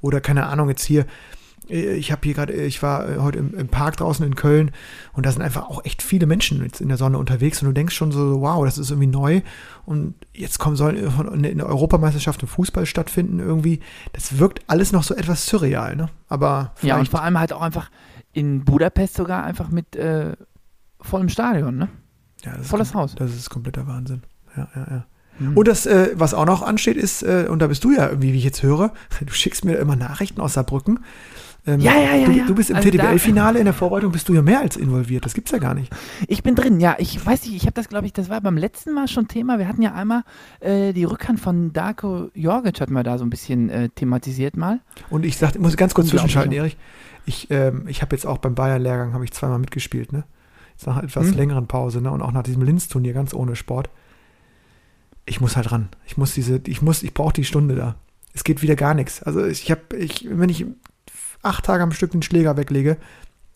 [0.00, 1.06] Oder keine Ahnung, jetzt hier,
[1.68, 4.72] ich habe hier gerade, äh, ich war äh, heute im, im Park draußen in Köln
[5.12, 7.72] und da sind einfach auch echt viele Menschen jetzt in der Sonne unterwegs und du
[7.72, 9.42] denkst schon so, wow, das ist irgendwie neu
[9.84, 13.80] und jetzt kommen soll eine, eine Europameisterschaft im Fußball stattfinden irgendwie.
[14.12, 16.08] Das wirkt alles noch so etwas surreal, ne?
[16.28, 17.90] Aber Ja, und vor allem halt auch einfach
[18.32, 20.32] in Budapest sogar einfach mit äh,
[21.00, 21.88] vollem Stadion, ne?
[22.44, 23.14] ja, volles Haus.
[23.14, 24.22] Das ist kompletter Wahnsinn.
[24.56, 25.06] Ja, ja, ja.
[25.38, 25.56] Hm.
[25.56, 28.32] Und das, äh, was auch noch ansteht, ist, äh, und da bist du ja irgendwie,
[28.32, 31.00] wie ich jetzt höre, du schickst mir immer Nachrichten aus Saarbrücken.
[31.66, 32.46] Ähm, Ja, ja, ja, Du, ja.
[32.46, 35.24] du bist im Also TDBL-Finale, in der Vorbereitung bist du ja mehr als involviert.
[35.24, 35.92] Das gibt's ja gar nicht.
[36.26, 36.96] Ich bin drin, ja.
[36.98, 39.58] Ich weiß nicht, ich habe das, glaube ich, das war beim letzten Mal schon Thema.
[39.58, 40.24] Wir hatten ja einmal
[40.60, 44.80] äh, die Rückhand von Darko Jorgic, hatten wir da so ein bisschen äh, thematisiert mal.
[45.10, 46.52] Und ich sag, ich muss ganz kurz zwischenschalten.
[46.52, 46.76] Erich.
[47.26, 50.24] Ich, ähm, ich habe jetzt auch beim Bayern-Lehrgang habe ich zweimal mitgespielt, ne?
[50.72, 51.34] Jetzt nach einer etwas Hm.
[51.36, 52.10] längeren Pause, ne?
[52.10, 53.88] Und auch nach diesem Linz-Turnier, ganz ohne Sport.
[55.26, 55.88] Ich muss halt ran.
[56.06, 57.94] Ich muss diese, ich muss, ich brauche die Stunde da.
[58.34, 59.22] Es geht wieder gar nichts.
[59.22, 60.66] Also ich habe, ich, wenn ich
[61.42, 62.96] acht Tage am Stück den Schläger weglege,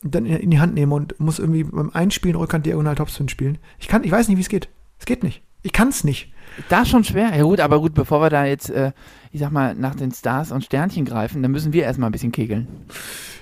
[0.02, 3.58] dann in die Hand nehme und muss irgendwie beim Einspielen Rückhand diagonal Topspin spielen.
[3.78, 4.68] Ich kann, ich weiß nicht, wie es geht.
[4.98, 5.42] Es geht nicht.
[5.62, 6.32] Ich kann es nicht.
[6.68, 7.34] Da schon schwer.
[7.36, 8.92] Ja gut, aber gut, bevor wir da jetzt, äh,
[9.32, 12.30] ich sag mal, nach den Stars und Sternchen greifen, dann müssen wir erstmal ein bisschen
[12.32, 12.68] kegeln.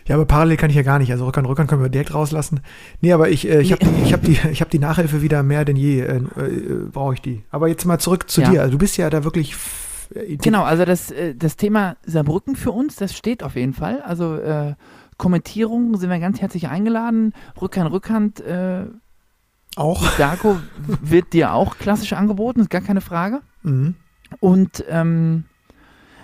[0.07, 1.11] Ja, aber parallel kann ich ja gar nicht.
[1.13, 2.61] Also Rückern, Rückern können wir direkt rauslassen.
[3.01, 5.43] Nee, aber ich, äh, ich habe die, ich hab die, ich hab die Nachhilfe wieder
[5.43, 7.43] mehr denn je, äh, äh, brauche ich die.
[7.51, 8.51] Aber jetzt mal zurück zu Ja.
[8.51, 8.61] dir.
[8.63, 9.55] Also du bist ja da wirklich.
[10.13, 14.03] Äh, Genau, also das, äh, das Thema Saarbrücken für uns, das steht auf jeden Fall.
[14.03, 14.75] Also äh,
[15.17, 17.33] Kommentierung sind wir ganz herzlich eingeladen.
[17.61, 18.87] Rückhand, Rückhand, äh,
[19.77, 20.05] Auch.
[20.19, 23.41] Darko wird dir auch klassisch angeboten, ist gar keine Frage.
[23.63, 23.95] Mhm.
[24.41, 25.45] Und ähm,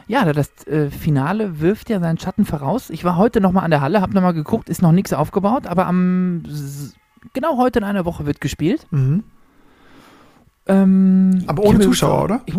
[0.09, 2.91] ja, da das äh, Finale wirft ja seinen Schatten voraus.
[2.91, 5.87] Ich war heute nochmal an der Halle, habe nochmal geguckt, ist noch nichts aufgebaut, aber
[5.87, 6.43] am
[7.33, 8.87] genau heute in einer Woche wird gespielt.
[8.91, 9.23] Mhm.
[10.67, 12.41] Ähm, Aber ohne hab mir Zuschauer, oder?
[12.47, 12.55] Ich,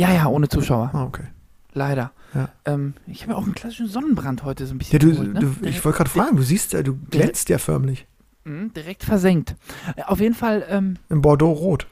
[0.00, 1.24] ja, ja, ohne Zuschauer, Ah, okay.
[1.72, 2.12] leider.
[2.34, 2.48] Ja.
[2.64, 5.32] Ähm, ich habe ja auch einen klassischen Sonnenbrand heute so ein Ja, bisschen du, geholt,
[5.34, 5.40] ne?
[5.40, 8.06] du, ich wollte gerade fragen, du siehst, äh, du glänzt ja förmlich.
[8.44, 9.56] Mhm, direkt versenkt.
[9.96, 11.86] Äh, Auf jeden Fall ähm, Im Bordeaux rot.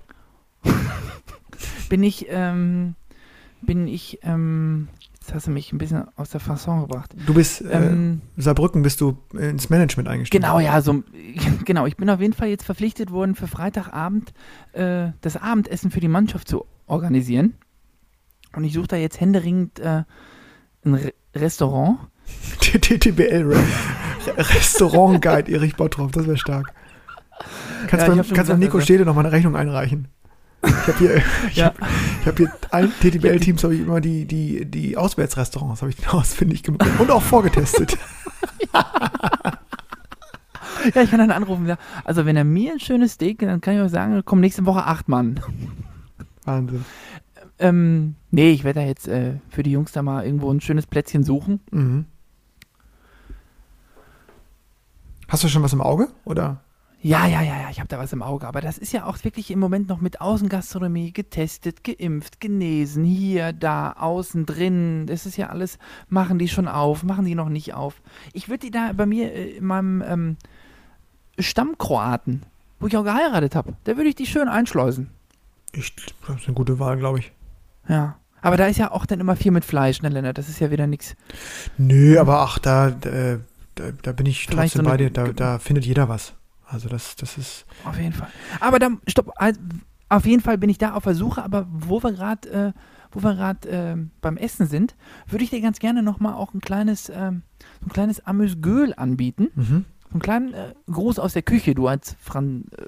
[1.88, 2.94] bin ich, ähm,
[3.62, 4.88] bin ich, ähm,
[5.21, 7.14] jetzt hast du mich ein bisschen aus der Fasson gebracht.
[7.27, 10.42] Du bist, äh, Ähm, Saarbrücken bist du ins Management eingestiegen.
[10.42, 11.03] Genau, ja, so,
[11.64, 11.87] genau.
[11.87, 14.33] Ich bin auf jeden Fall jetzt verpflichtet worden, für Freitagabend
[14.73, 17.55] äh, das Abendessen für die Mannschaft zu organisieren.
[18.55, 20.03] Und ich suche da jetzt händeringend äh,
[20.85, 21.99] ein Re Restaurant.
[22.61, 23.63] TTBL Re
[24.37, 26.73] Restaurant Guide Erich Bottroff, das wäre stark.
[27.87, 30.09] Kannst Ja, beim, kannst beim gesagt, Nico also- Stede noch mal eine Rechnung einreichen.
[30.67, 31.17] Ich habe hier,
[31.51, 31.67] ich Ja.
[31.67, 31.77] hab,
[32.21, 36.63] ich hab hier allen TTBL-Teams habe ich immer die, die, die Auswärtsrestaurants habe ich ausfindig
[36.65, 37.97] gemacht und auch vorgetestet.
[40.95, 41.67] Ja, ich kann dann anrufen.
[41.67, 41.77] Ja.
[42.05, 44.85] Also, wenn er mir ein schönes Steak, dann kann ich euch sagen, kommen nächste Woche
[44.85, 45.41] acht Mann.
[46.45, 46.85] Wahnsinn.
[47.59, 50.87] Ähm, nee, ich werde da jetzt äh, für die Jungs da mal irgendwo ein schönes
[50.87, 51.61] Plätzchen suchen.
[51.71, 52.07] Mhm.
[55.29, 56.09] Hast du schon was im Auge?
[56.25, 56.62] Oder?
[57.01, 58.47] Ja, ja, ja, ja, ich habe da was im Auge.
[58.49, 63.53] Aber das ist ja auch wirklich im Moment noch mit Außengastronomie getestet, geimpft, genesen, hier,
[63.53, 65.07] da, außen, drin.
[65.07, 68.03] Das ist ja alles, machen die schon auf, machen die noch nicht auf.
[68.33, 70.37] Ich würde die da bei mir äh, in meinem ähm,
[71.38, 72.42] Stammkroaten,
[72.81, 75.11] wo ich auch geheiratet habe, da würde ich die schön einschleusen.
[75.73, 75.94] Ich,
[76.27, 77.33] das ist eine gute Wahl, glaube ich.
[77.88, 78.16] Ja.
[78.40, 80.38] Aber da ist ja auch dann immer viel mit Fleisch, ne, Lennart?
[80.38, 81.16] Das ist ja wieder nichts.
[81.77, 83.38] Nö, aber ach, da, äh,
[83.74, 85.11] da, da bin ich Vielleicht trotzdem so bei dir.
[85.11, 86.35] Da, da findet jeder was.
[86.66, 87.66] Also das, das ist.
[87.85, 88.29] Auf jeden Fall.
[88.61, 89.61] Aber dann, stopp, also,
[90.09, 92.72] auf jeden Fall bin ich da auf der Suche, aber wo wir gerade äh,
[93.11, 94.94] wo wir gerade äh, beim Essen sind,
[95.27, 97.42] würde ich dir ganz gerne nochmal auch ein kleines, so ein
[97.90, 99.48] kleines Amüsgöl anbieten.
[99.55, 99.85] Mhm.
[100.05, 102.85] So einen kleinen äh, Gruß aus der Küche, du als Fran äh,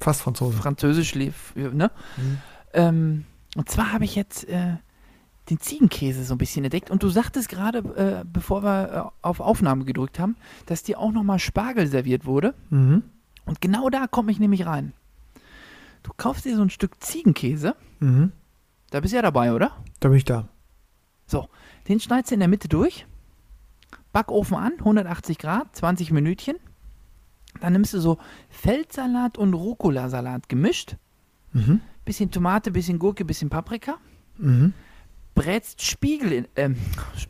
[0.00, 0.56] Fast Franzose.
[0.56, 1.90] Französisch, lief, ne?
[2.16, 2.38] Mhm.
[2.74, 3.24] Ähm,
[3.54, 4.76] und zwar habe ich jetzt äh,
[5.50, 6.90] den Ziegenkäse so ein bisschen entdeckt.
[6.90, 10.36] Und du sagtest gerade, äh, bevor wir äh, auf Aufnahme gedrückt haben,
[10.66, 12.54] dass dir auch nochmal Spargel serviert wurde.
[12.70, 13.02] Mhm.
[13.46, 14.92] Und genau da komme ich nämlich rein.
[16.02, 17.76] Du kaufst dir so ein Stück Ziegenkäse.
[18.00, 18.32] Mhm.
[18.90, 19.72] Da bist du ja dabei, oder?
[20.00, 20.48] Da bin ich da.
[21.88, 23.06] Den schneidest du in der Mitte durch.
[24.12, 26.56] Backofen an, 180 Grad, 20 Minütchen.
[27.60, 30.96] Dann nimmst du so Feldsalat und Rucola-Salat gemischt.
[31.54, 31.80] Mhm.
[32.04, 33.96] Bisschen Tomate, bisschen Gurke, bisschen Paprika.
[34.36, 34.74] Mhm.
[35.34, 36.76] Brätst Spiegel in, ähm,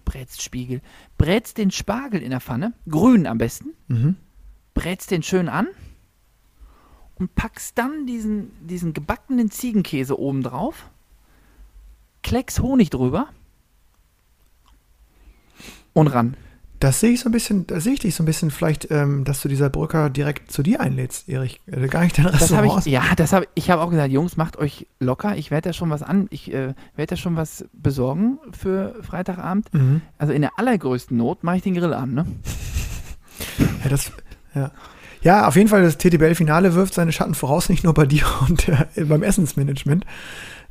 [0.05, 0.81] brätst Spiegel.
[1.17, 2.73] Brätst den Spargel in der Pfanne.
[2.89, 3.71] Grün am besten.
[3.89, 4.17] Mhm.
[4.75, 5.69] brätst den schön an
[7.15, 10.91] und packst dann diesen, diesen gebackenen Ziegenkäse oben drauf,
[12.23, 13.29] Klecks Honig drüber
[15.93, 16.37] und ran.
[16.81, 19.25] Das sehe ich so ein bisschen, da sehe ich dich so ein bisschen vielleicht, ähm,
[19.25, 21.61] dass du dieser Brücker direkt zu dir einlädst, Erich.
[21.67, 22.87] Äh, gar nicht dein Das Restaurant.
[22.87, 25.37] ich, ja, das habe ich habe auch gesagt, Jungs, macht euch locker.
[25.37, 29.73] Ich werde da schon was an, ich äh, werde da schon was besorgen für Freitagabend.
[29.73, 30.03] mhm.
[30.19, 32.27] Also in der allergrößten Not mache ich den Grill an, ne?
[33.83, 34.13] Ja, das,
[34.55, 34.71] ja.
[35.23, 38.69] ja, auf jeden Fall, das TTBL-Finale wirft seine Schatten voraus, nicht nur bei dir und
[38.69, 40.05] äh, beim Essensmanagement.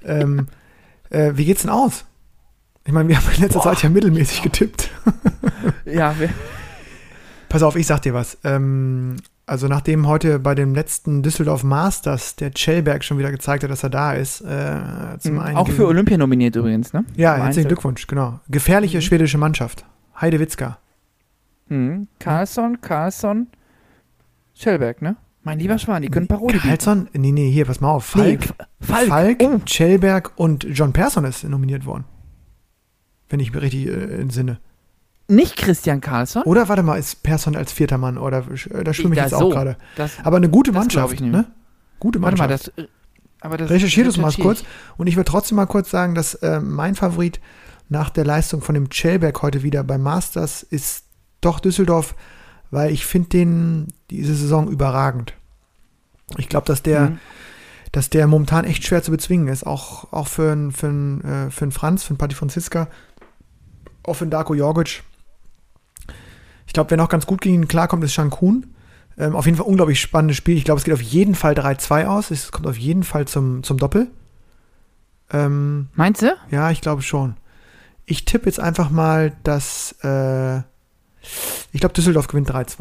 [0.04, 0.48] Ähm,
[1.10, 2.06] äh, wie geht's denn aus?
[2.86, 3.74] Ich meine, wir haben in letzter Boah.
[3.74, 4.90] Zeit ja mittelmäßig getippt.
[5.86, 6.30] Ja, wir,
[7.50, 8.38] Pass auf, ich sag dir was.
[8.44, 13.70] Ähm, also nachdem heute bei dem letzten Düsseldorf Masters der Schellberg schon wieder gezeigt hat,
[13.70, 14.80] dass er da ist, äh,
[15.20, 15.58] zum einen Mhm.
[15.58, 17.06] auch für Olympia nominiert übrigens, ne?
[17.16, 17.68] Ja, herzlichen.
[17.68, 18.40] Glückwunsch, genau.
[18.50, 19.02] Gefährliche Mhm.
[19.02, 19.86] schwedische Mannschaft.
[20.20, 20.78] Heidewitzka.
[21.68, 22.08] Mhm.
[22.20, 23.48] Carlsson, Carlsson,
[24.56, 25.16] Schellberg, ne?
[25.44, 26.68] Mein lieber Schwan, die können Paroli bieten.
[26.70, 27.10] Karlsson?
[27.14, 28.16] Nee, nee, hier, pass mal auf.
[28.16, 29.08] Nee, Falk, F- Falk.
[29.10, 29.60] Falk, Oh.
[29.66, 32.06] Schellberg und John Persson ist nominiert worden.
[33.34, 34.60] Wenn ich mich richtig äh, entsinne.
[35.28, 36.44] Nicht Christian Carlsson.
[36.44, 38.20] Oder warte mal, ist Persson als vierter Mann?
[38.20, 39.50] Oder äh, da schwimme ich Ja, jetzt auch so.
[39.50, 39.76] gerade.
[39.96, 41.46] Das, Aber eine gute Mannschaft, ich ne?
[42.00, 42.78] Gute warte Mannschaft.
[42.78, 42.86] mal, das.
[42.86, 42.90] äh,
[43.42, 44.62] Aber das Recherchier das mal kurz.
[44.62, 44.68] ich.
[44.98, 47.40] Und ich würde trotzdem mal kurz sagen, dass äh, mein Favorit
[47.90, 51.06] nach der Leistung von dem Schellberg heute wieder beim Masters ist
[51.42, 52.14] doch Düsseldorf,
[52.70, 55.34] weil ich finde den diese Saison überragend.
[56.38, 57.20] Ich glaube, dass der, Mhm.
[57.92, 59.66] dass der momentan echt schwer zu bezwingen ist.
[59.66, 62.88] Auch, auch für einen für einen, äh, für einen Franz, für einen Patti Franziska,
[64.06, 65.04] einen Darko Jorgic.
[66.68, 68.68] Ich glaube, wer noch ganz gut gegen ihn klarkommt, ist Shankun.
[69.18, 70.58] Ähm, auf jeden Fall unglaublich spannendes Spiel.
[70.58, 72.32] Ich glaube, es geht auf jeden Fall 3-2 aus.
[72.32, 74.08] Es kommt auf jeden Fall zum, zum Doppel.
[75.32, 76.36] Ähm, Meinst du?
[76.50, 77.36] ja, ich glaube schon.
[78.06, 80.58] Ich tippe jetzt einfach mal, dass äh,
[81.72, 82.78] ich glaube, Düsseldorf gewinnt 3-2.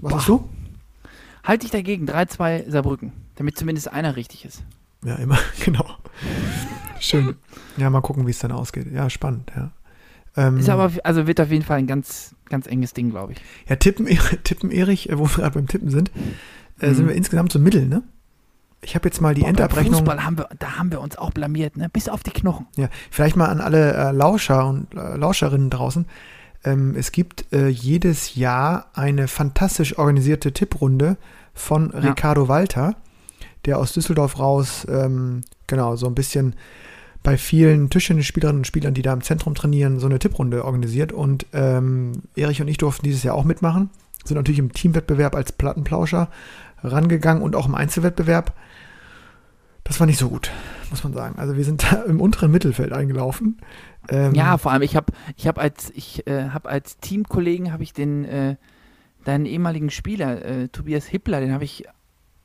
[0.00, 0.18] Was Boah.
[0.18, 0.48] hast du?
[1.42, 4.62] Halte ich dagegen 3-2 Saarbrücken, damit zumindest einer richtig ist.
[5.04, 5.86] Ja, immer, genau.
[7.00, 7.36] Schön.
[7.76, 8.86] Ja, mal gucken, wie es dann ausgeht.
[8.92, 9.70] Ja, spannend, ja.
[10.36, 13.38] Ähm, Ist aber, also wird auf jeden Fall ein ganz, ganz enges Ding, glaube ich.
[13.68, 14.06] ja, Tippen,
[14.44, 16.10] Tippen Erich, äh, wo wir gerade beim Tippen sind,
[16.80, 17.08] äh, sind Mhm.
[17.08, 18.02] wir insgesamt so mittel, ne?
[18.82, 19.94] Ich habe jetzt mal die Boah, Endabrechnung.
[20.00, 21.88] Fußball haben wir, da haben wir uns auch blamiert, ne?
[21.88, 22.66] Bis auf die Knochen.
[22.76, 26.04] Ja, vielleicht mal an alle äh, Lauscher und äh, Lauscherinnen draußen.
[26.64, 31.16] Ähm, es gibt äh, jedes Jahr eine fantastisch organisierte Tipprunde
[31.54, 32.00] von Ja.
[32.10, 32.94] Ricardo Walter,
[33.64, 36.54] der aus Düsseldorf raus, ähm, genau, so ein bisschen
[37.26, 41.10] bei vielen Tischtennisspielerinnen und Spielern, die da im Zentrum trainieren, so eine Tipprunde organisiert.
[41.10, 43.90] Und ähm, Erich und ich durften dieses Jahr auch mitmachen.
[44.24, 46.28] Sind natürlich im Teamwettbewerb als Plattenplauscher
[46.84, 48.54] rangegangen und auch im Einzelwettbewerb.
[49.82, 50.52] Das war nicht so gut,
[50.90, 51.36] muss man sagen.
[51.36, 53.58] Also wir sind da im unteren Mittelfeld eingelaufen.
[54.08, 57.82] Ähm, Ja, vor allem, ich habe ich hab als, ich, äh, hab als Teamkollegen habe
[57.82, 58.54] ich den, äh,
[59.24, 61.86] deinen ehemaligen Spieler, äh, Tobias Hippler, den habe ich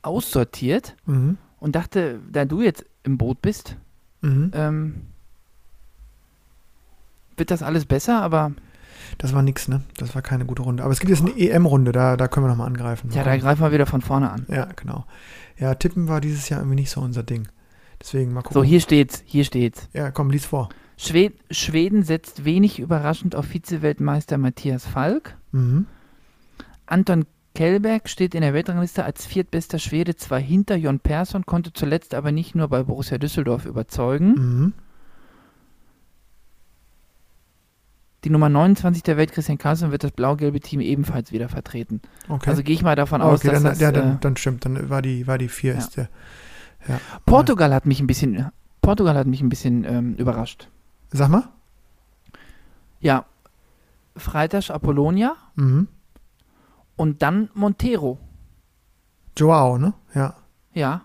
[0.02, 3.76] aussortiert Mhm, und dachte, da du jetzt im Boot bist,
[4.22, 4.50] mhm.
[4.54, 4.94] ähm,
[7.36, 8.52] wird das alles besser, aber
[9.18, 9.82] Das war nix, ne?
[9.96, 10.82] Das war keine gute Runde.
[10.82, 13.10] Aber es gibt jetzt eine EM-Runde, da, da können wir nochmal angreifen.
[13.12, 14.46] ja, da greifen wir wieder von vorne an.
[14.48, 15.04] Ja, genau.
[15.58, 17.48] Ja, Tippen war dieses Jahr irgendwie nicht so unser Ding.
[18.00, 18.54] Deswegen mal gucken.
[18.54, 19.88] So, hier steht's, hier steht's.
[19.92, 20.70] Ja, komm, lies vor.
[20.96, 25.36] Schwed Schweden setzt wenig überraschend auf Vize-Weltmeister Matthias Falk.
[25.52, 25.86] Mhm.
[26.86, 32.14] Anton Kellberg steht in der Weltrangliste als viertbester Schwede, zwar hinter Jon Persson, konnte zuletzt
[32.14, 34.34] aber nicht nur bei Borussia Düsseldorf überzeugen.
[34.34, 34.72] Mhm.
[38.24, 42.00] Die Nummer 29 der Welt, Christian Carlsen, wird das blau-gelbe Team ebenfalls wieder vertreten.
[42.28, 42.50] Okay.
[42.50, 44.36] Also gehe ich mal davon Oh, aus, okay, dass dann, das, ja, äh, dann, dann
[44.36, 44.64] stimmt.
[44.64, 45.78] Dann war die, war die vier Ja.
[45.78, 46.08] ist der.
[46.88, 47.00] Ja.
[47.26, 50.68] Portugal hat mich ein bisschen, Portugal hat mich ein bisschen ähm, überrascht.
[51.10, 51.48] Sag mal.
[53.00, 53.26] Ja,
[54.16, 55.88] Freitags Apollonia Mhm.
[56.96, 58.18] Und dann Montero.
[59.36, 59.94] Joao, ne?
[60.14, 60.36] Ja.
[60.74, 61.02] Ja.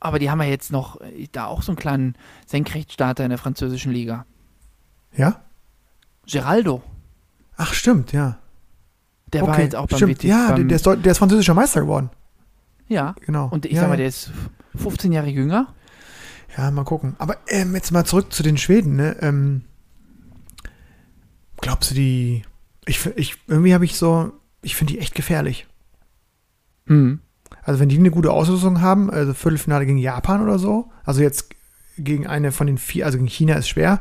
[0.00, 3.38] Aber die haben ja jetzt noch äh, da auch so einen kleinen Senkrechtstarter in der
[3.38, 4.26] französischen Liga.
[5.16, 5.40] Ja?
[6.26, 6.82] Geraldo,
[7.56, 8.38] Ach, stimmt, ja.
[9.32, 10.18] der war okay, jetzt auch beim stimmt.
[10.18, 10.24] WT.
[10.24, 12.10] Ja, beim, der, ist, der ist französischer Meister geworden.
[12.88, 13.14] ja.
[13.24, 13.48] Genau.
[13.48, 14.32] Und ich ja, sag mal, der ist
[14.76, 15.74] 15 Jahre jünger.
[16.56, 17.14] Ja, mal gucken.
[17.18, 19.16] Aber ähm, jetzt mal zurück zu den Schweden, ne?
[19.20, 19.62] Ähm,
[21.60, 22.42] glaubst du die.
[22.84, 24.32] Ich, ich, irgendwie habe ich so.
[24.62, 25.66] Ich finde die echt gefährlich.
[26.86, 27.20] Hm.
[27.62, 31.50] Also, wenn die eine gute Auslösung haben, also Viertelfinale gegen Japan oder so, also jetzt
[31.98, 34.00] gegen eine von den vier, also gegen China ist schwer.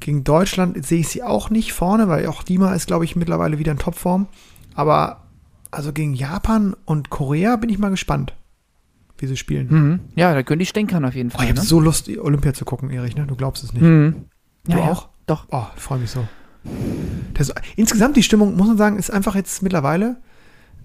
[0.00, 3.58] Gegen Deutschland sehe ich sie auch nicht vorne, weil auch Dima ist, glaube ich, mittlerweile
[3.58, 4.26] wieder in Topform.
[4.74, 5.22] Aber
[5.70, 8.34] also gegen Japan und Korea bin ich mal gespannt,
[9.18, 9.70] wie sie spielen.
[9.70, 10.00] Hm.
[10.14, 11.44] Ja, da können die stänkern auf jeden Oh, Fall.
[11.44, 11.66] ich habe ne?
[11.66, 13.26] so Lust, Olympia zu gucken, Erich, ne?
[13.26, 13.82] Du glaubst es nicht.
[13.82, 14.26] Hm.
[14.66, 15.08] Ja, Du ja, auch?
[15.26, 15.46] Doch.
[15.50, 16.26] Oh, ich freue mich so.
[17.34, 20.16] Das, insgesamt die Stimmung, muss man sagen, ist einfach jetzt mittlerweile.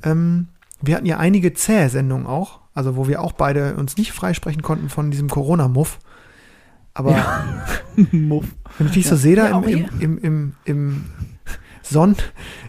[0.04, 0.48] Ähm,
[0.82, 4.62] wir hatten ja einige zähe Sendungen auch, also wo wir auch beide uns nicht freisprechen
[4.62, 6.00] konnten von diesem Corona-Muff.
[6.94, 7.16] Aber
[8.12, 8.46] Muff.
[8.78, 9.18] wenn ich dich so Ja.
[9.22, 11.06] sehe, da Ja, im, im, im, im, im,
[11.84, 12.16] Sonn,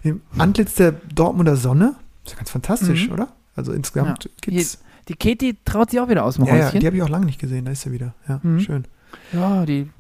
[0.03, 1.95] im Antlitz der Dortmunder Sonne,
[2.25, 3.13] ist ja ganz fantastisch, Mhm.
[3.15, 3.29] oder?
[3.57, 4.31] Also insgesamt Ja.
[4.41, 4.79] gibt's.
[5.09, 6.81] Die Katie traut sich auch wieder aus dem Ja, ja, Häuschen.
[6.81, 8.15] die habe ich auch lange nicht gesehen, da ist sie wieder.
[8.29, 8.61] Ja, Mhm.
[8.61, 8.85] schön.
[9.33, 9.91] Ja, die.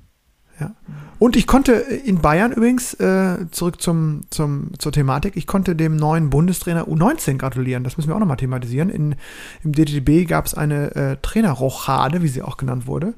[1.18, 5.96] Und ich konnte in Bayern übrigens, äh, zurück zum, zum, zur Thematik, ich konnte dem
[5.96, 7.84] neuen Bundestrainer U19 gratulieren.
[7.84, 8.88] Das müssen wir auch nochmal thematisieren.
[8.88, 9.16] In,
[9.62, 13.14] Im DTB gab es eine äh, Trainerrochade, wie sie auch genannt wurde.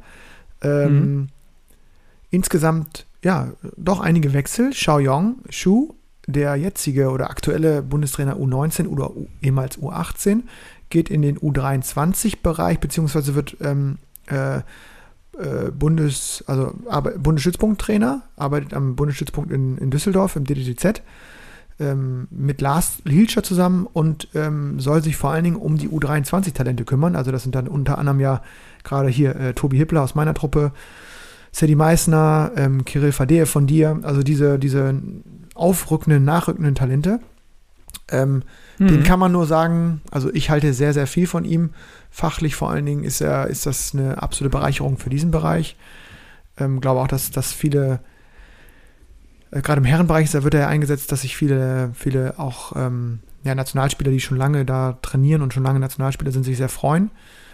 [0.63, 1.29] Ähm, Mhm.
[2.31, 4.71] Insgesamt, ja, doch einige Wechsel.
[4.71, 5.95] Xiaoyong Shu,
[6.27, 10.45] der jetzige oder aktuelle Bundestrainer U19 oder U, ehemals U18,
[10.89, 14.61] geht in den U23-Bereich, beziehungsweise wird ähm, äh,
[15.39, 21.03] äh, Bundes, also Arbe Bundesstützpunkttrainer, arbeitet am Bundesstützpunkt in, in Düsseldorf im DDTZ
[21.81, 26.85] ähm, mit Lars Hilscher zusammen und ähm, soll sich vor allen Dingen um die U23-Talente
[26.85, 27.17] kümmern.
[27.17, 28.43] Also das sind dann unter anderem ja
[28.85, 30.73] gerade hier äh, Tobi Hippler aus meiner Truppe,
[31.51, 34.95] Sadie Meissner, ähm, Kirill Fadeev von dir, also diese, diese
[35.55, 37.21] aufrückenden, nachrückenden Talente.
[38.13, 38.43] Ähm,
[38.79, 39.05] Den Mhm.
[39.05, 41.71] kann man nur sagen, also ich halte sehr, sehr viel von ihm.
[42.11, 45.77] Fachlich vor allen Dingen ist er, ist das eine absolute Bereicherung für diesen Bereich.
[46.59, 48.01] Ähm, glaube auch, dass, dass viele,
[49.51, 53.21] äh, gerade im Herrenbereich, da wird er ja eingesetzt, dass sich viele, viele auch ähm,
[53.45, 57.11] ja, Nationalspieler, die schon lange da trainieren und schon lange Nationalspieler sind, sich sehr freuen,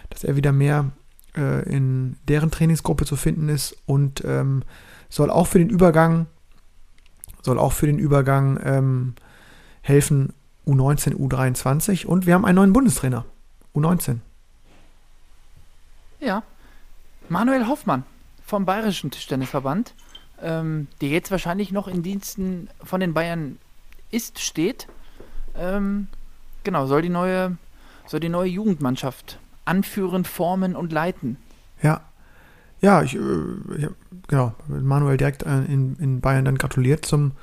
[0.09, 0.91] dass er wieder mehr
[1.37, 4.63] äh, in deren Trainingsgruppe zu finden ist und ähm,
[5.09, 6.27] soll auch für den Übergang,
[7.41, 9.13] soll auch für den Übergang ähm,
[9.81, 10.33] helfen,
[10.69, 13.25] U19, U23 und wir haben einen neuen Bundestrainer,
[13.75, 14.19] U19.
[16.19, 16.43] Ja.
[17.27, 18.03] Manuel Hoffmann
[18.45, 19.93] vom Bayerischen Tischtennisverband,
[20.41, 23.57] ähm, der jetzt wahrscheinlich noch in Diensten von den Bayern
[24.11, 24.87] ist, steht.
[25.55, 26.07] Ähm,
[26.63, 27.57] genau, soll die neue,
[28.07, 31.37] soll die neue Jugendmannschaft anführen, formen und leiten.
[31.81, 32.01] Ja.
[32.81, 33.93] Ja, ich, äh, hab,
[34.27, 37.33] genau, Manuel direkt äh, in, in Bayern dann gratuliert zum,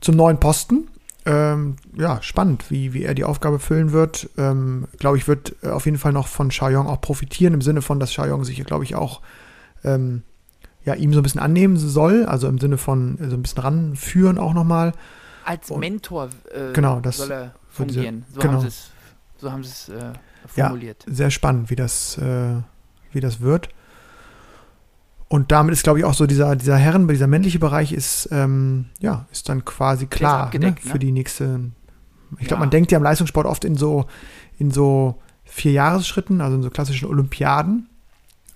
[0.00, 0.88] zum neuen Posten.
[1.24, 4.28] Ähm, ja, spannend, wie, wie er die Aufgabe füllen wird.
[4.36, 7.80] Ähm, glaube ich, wird äh, auf jeden Fall noch von Xiaoyong auch profitieren, im Sinne
[7.80, 9.20] von, dass Xiaoyong sich, glaube ich, auch
[9.84, 10.22] ähm,
[10.84, 13.62] ja, ihm so ein bisschen annehmen soll, also im Sinne von äh, so ein bisschen
[13.62, 14.92] ranführen auch nochmal.
[15.44, 18.24] Als Und- Mentor äh, Genau, das soll er fungieren.
[18.32, 18.54] so genau.
[18.54, 18.90] haben sie es,
[19.38, 20.12] so haben sie es äh,
[20.56, 20.66] Ja.
[20.66, 21.04] formuliert.
[21.06, 22.54] Sehr spannend, wie das, äh,
[23.12, 23.68] wie das wird.
[25.32, 28.90] Und damit ist, glaube ich, auch so dieser, dieser Herren, dieser männliche Bereich ist, ähm,
[29.00, 30.98] ja, ist dann quasi klar ne, abgedeckt, für ne?
[30.98, 31.70] die nächste.
[32.38, 32.60] Ich glaube, Ja.
[32.60, 34.04] man denkt ja im Leistungssport oft in so,
[34.58, 37.88] in so vier Jahresschritten, also in so klassischen Olympiaden.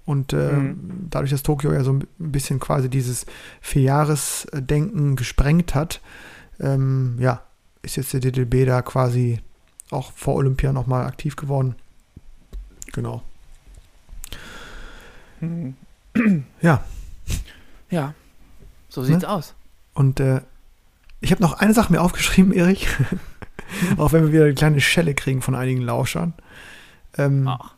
[0.05, 1.07] Und äh, Mhm.
[1.09, 3.25] dadurch, dass Tokio ja so ein bisschen quasi dieses
[3.63, 6.03] Vierjahresdenken gesprengt hat,
[6.61, 7.41] ähm, ja,
[7.81, 9.41] ist jetzt der DDB da quasi
[9.91, 11.75] auch vor Olympia nochmal aktiv geworden.
[12.93, 13.23] Genau.
[16.63, 16.83] Ja,
[17.91, 18.15] Ja,
[18.89, 19.29] so sieht's Ne?
[19.29, 19.55] aus.
[19.95, 20.41] und äh,
[21.21, 22.89] ich habe noch eine Sache mir aufgeschrieben, Erich.
[23.97, 26.35] auch wenn wir wieder eine kleine Schelle kriegen von einigen Lauschern.
[27.19, 27.73] Ähm, Ach.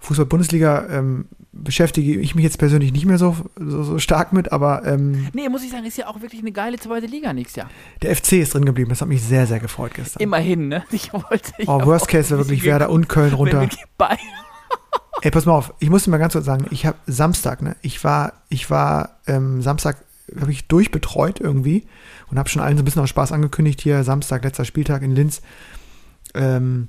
[0.00, 4.84] Fußball-Bundesliga ähm, beschäftige ich mich jetzt persönlich nicht mehr so, so, so stark mit, aber
[4.84, 7.70] ähm, Nee, muss ich sagen, ist ja auch wirklich eine geile zweite Liga nächstes Jahr.
[8.02, 8.90] der FC ist drin geblieben.
[8.90, 10.22] Das hat mich sehr, sehr gefreut gestern.
[10.22, 10.84] Immerhin, ne?
[10.90, 11.52] Ich wollte.
[11.58, 13.76] Ich oh, Worst Case wäre wirklich Werder und Köln geguckt, wenn runter.
[13.76, 14.18] wir Bayern-
[15.24, 18.04] Ey, pass mal auf, ich musste mal ganz kurz sagen, ich habe Samstag, ne, ich
[18.04, 19.96] war, ich war ähm, Samstag
[20.38, 21.86] habe ich durchbetreut irgendwie
[22.30, 25.12] und habe schon allen so ein bisschen aus Spaß angekündigt, hier Samstag, letzter Spieltag in
[25.12, 25.40] Linz.
[26.34, 26.88] Ähm,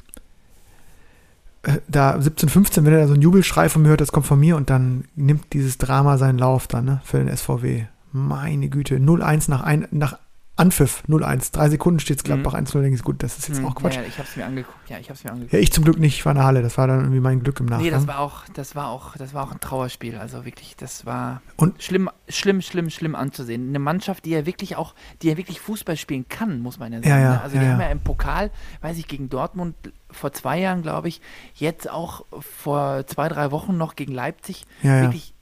[1.63, 4.26] äh, da 17, 15, wenn er da so einen Jubelschrei von mir hört, das kommt
[4.26, 7.86] von mir und dann nimmt dieses Drama seinen Lauf dann, ne, für den SVW.
[8.12, 10.17] Meine Güte, 0-1 nach, ein, nach
[10.58, 11.52] Anpfiff, 0-1.
[11.52, 13.96] Drei Sekunden steht es Gladbach 1-0, denke ich, gut, das ist jetzt Hm, auch Quatsch.
[13.96, 14.89] Ja, ja, ich hab's mir angeguckt.
[14.89, 15.52] Ja, ich hab's mir angeguckt.
[15.52, 17.41] Ja, ich zum Glück nicht, ich war in der Halle, das war dann irgendwie mein
[17.44, 17.84] Glück im Nachgang.
[17.84, 20.15] Nee, das war auch, das war auch, das war auch ein Trauerspiel.
[20.18, 23.68] Also wirklich, das war Und- schlimm, schlimm, schlimm, schlimm anzusehen.
[23.68, 27.00] Eine Mannschaft, die ja wirklich auch, die ja wirklich Fußball spielen kann, muss man ja
[27.00, 27.10] sagen.
[27.10, 27.41] Ja, ja, ne?
[27.41, 29.76] Also die haben ja im Pokal, weiß ich, gegen Dortmund
[30.10, 31.20] vor zwei Jahren, glaube ich,
[31.56, 35.34] jetzt auch vor zwei, drei Wochen noch gegen Leipzig wirklich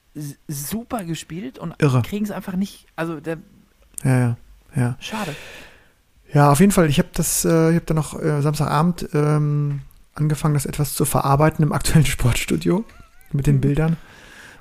[0.48, 2.88] super gespielt und kriegen es einfach nicht.
[2.96, 3.38] Also der,
[4.04, 4.38] ja, ja,
[4.76, 4.96] ja.
[5.00, 5.36] schade.
[6.34, 6.90] Ja, auf jeden Fall.
[6.90, 9.82] Ich habe das, äh, ich habe dann noch äh, Samstagabend ähm,
[10.16, 12.84] angefangen, das etwas zu verarbeiten im aktuellen Sportstudio
[13.32, 13.62] mit den Mhm.
[13.62, 13.98] Bildern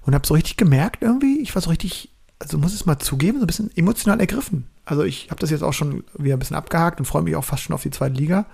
[0.02, 3.38] und habe so richtig gemerkt irgendwie, ich war so richtig, also muss es mal zugeben,
[3.38, 4.66] so ein bisschen emotional ergriffen.
[4.84, 7.44] Also ich habe das jetzt auch schon wieder ein bisschen abgehakt und freue mich auch
[7.44, 8.46] fast schon auf die zweite Liga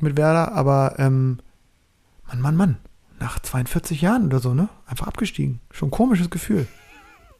[0.00, 1.38] mit Werder, aber ähm,
[2.26, 2.76] Mann, Mann, Mann,
[3.20, 4.68] nach 42 Jahren oder so, ne?
[4.86, 5.60] Einfach abgestiegen.
[5.70, 6.66] Schon ein komisches Gefühl.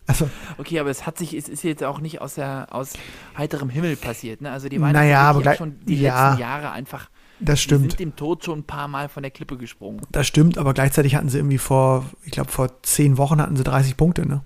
[0.09, 2.94] Also, Okay, aber es hat sich, es ist jetzt auch nicht aus der, aus
[3.37, 4.51] heiterem Himmel passiert, ne?
[4.51, 6.31] Also die waren Naja, aber gleich- schon die ja.
[6.31, 7.09] letzten Jahre einfach
[7.40, 7.90] das stimmt.
[7.92, 10.01] sind dem Tod schon ein paar Mal von der Klippe gesprungen.
[10.11, 13.62] Das stimmt, aber gleichzeitig hatten sie irgendwie vor, ich glaube, vor zehn Wochen hatten sie
[13.62, 14.42] 30 Punkte, ne?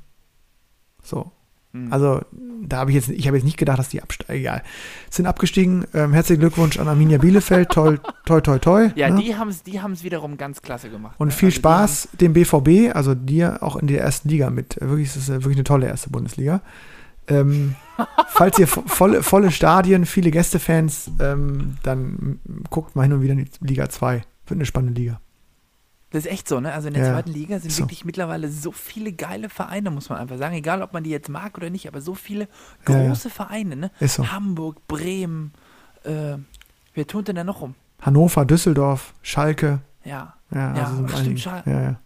[1.02, 1.32] So.
[1.72, 1.92] Hm.
[1.92, 2.20] Also,
[2.62, 4.40] da habe ich jetzt, ich habe jetzt nicht gedacht, dass die absteigen.
[4.40, 4.62] Egal.
[5.10, 5.84] Sind abgestiegen.
[5.94, 7.70] Ähm, herzlichen Glückwunsch an Arminia Bielefeld.
[7.70, 8.90] Toll, toi, toi, toi.
[8.94, 9.20] ja, ne?
[9.22, 11.14] die haben es die haben's wiederum ganz klasse gemacht.
[11.18, 11.32] Und ne?
[11.32, 14.76] viel Also Spaß dem BVB, also dir auch in der ersten Liga mit.
[14.80, 16.60] Äh, Wirklich, es ist äh, wirklich eine tolle erste Bundesliga.
[17.28, 17.74] Ähm,
[18.28, 23.32] falls ihr vo- volle, volle Stadien, viele Gästefans, ähm, dann guckt mal hin und wieder
[23.34, 24.22] in die Liga 2.
[24.46, 25.20] Wird eine spannende Liga.
[26.12, 26.72] Das ist echt so, ne?
[26.72, 27.80] Also in der Ja, zweiten Liga sind so.
[27.82, 30.54] wirklich mittlerweile so viele geile Vereine, muss man einfach sagen.
[30.54, 32.48] Egal, ob man die jetzt mag oder nicht, aber so viele
[32.86, 33.08] Ja, ja.
[33.08, 33.90] große Vereine, ne?
[33.98, 34.30] Ist so.
[34.30, 35.52] Hamburg, Bremen,
[36.04, 36.36] äh,
[36.94, 37.74] wer tut denn da noch rum?
[38.02, 39.80] Hannover, Düsseldorf, Schalke.
[40.04, 41.40] Ja, Ja, Ja, also sind stimmt.
[41.40, 42.00] Schal- ja, ja.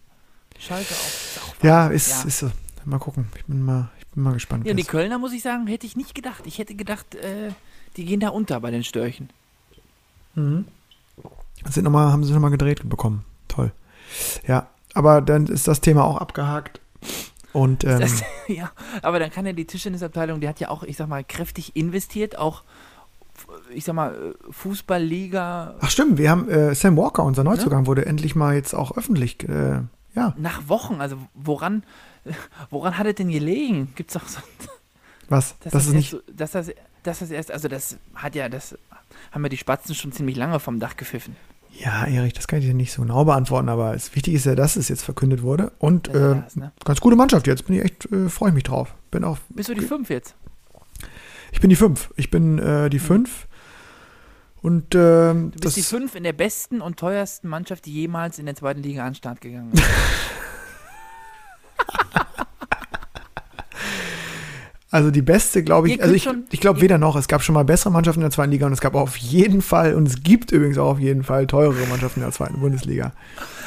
[0.59, 1.49] Schalke auch.
[1.59, 2.51] Auch ja, ist, ist so.
[2.85, 3.27] Mal gucken.
[3.35, 4.65] Ich bin mal, ich bin mal gespannt.
[4.65, 6.43] Ja, die Kölner, muss ich sagen, hätte ich nicht gedacht.
[6.45, 7.51] Ich hätte gedacht, äh,
[7.97, 9.29] die gehen da unter bei den Störchen.
[10.35, 10.65] Mhm.
[11.69, 13.25] Sind noch mal, haben sie nochmal gedreht bekommen.
[14.47, 16.81] Ja, aber dann ist das Thema auch abgehakt.
[17.53, 20.97] Und ähm, Das, ja, aber dann kann ja die Tischtennisabteilung, die hat ja auch, ich
[20.97, 22.63] sag mal, kräftig investiert, auch,
[23.73, 28.35] ich sag mal, Fußballliga ach stimmt, wir haben äh, Sam Walker, unser Neuzugang, wurde endlich
[28.35, 29.47] mal jetzt auch öffentlich.
[29.47, 29.81] Äh,
[30.15, 30.99] ja, nach Wochen.
[30.99, 31.83] Also woran,
[32.69, 33.93] woran hat es denn gelegen?
[33.95, 34.39] Gibt's auch so,
[35.29, 35.55] was?
[35.59, 36.09] dass das das, ist nicht.
[36.09, 36.71] so, dass das,
[37.03, 38.77] das ist erst, also das hat ja, das
[39.31, 41.35] haben ja die Spatzen schon ziemlich lange vom Dach gepfiffen.
[41.79, 44.55] Ja, Erich, das kann ich dir nicht so genau beantworten, aber es, wichtig ist ja,
[44.55, 45.71] dass es jetzt verkündet wurde.
[45.77, 46.71] Und ist äh, das, ne?
[46.83, 47.67] ganz gute Mannschaft jetzt.
[47.67, 48.95] Bin ich echt, äh, freue ich mich drauf.
[49.11, 50.35] Bin auch, Bist du die fünf jetzt?
[51.51, 52.11] ich bin die fünf.
[52.15, 53.47] Ich bin äh, die fünf.
[54.61, 55.51] Und ähm, Mhm.
[55.51, 58.55] Du bist das, die fünf in der besten und teuersten Mannschaft, die jemals in der
[58.55, 59.83] zweiten Liga an den Start gegangen ist.
[64.89, 66.01] also die beste, glaube ich.
[66.01, 67.15] Also ich, schon- ich glaube weder noch.
[67.15, 69.61] Es gab schon mal bessere Mannschaften in der zweiten Liga und es gab auf jeden
[69.61, 73.11] Fall, und es gibt übrigens auch auf jeden Fall teurere Mannschaften in der zweiten Bundesliga.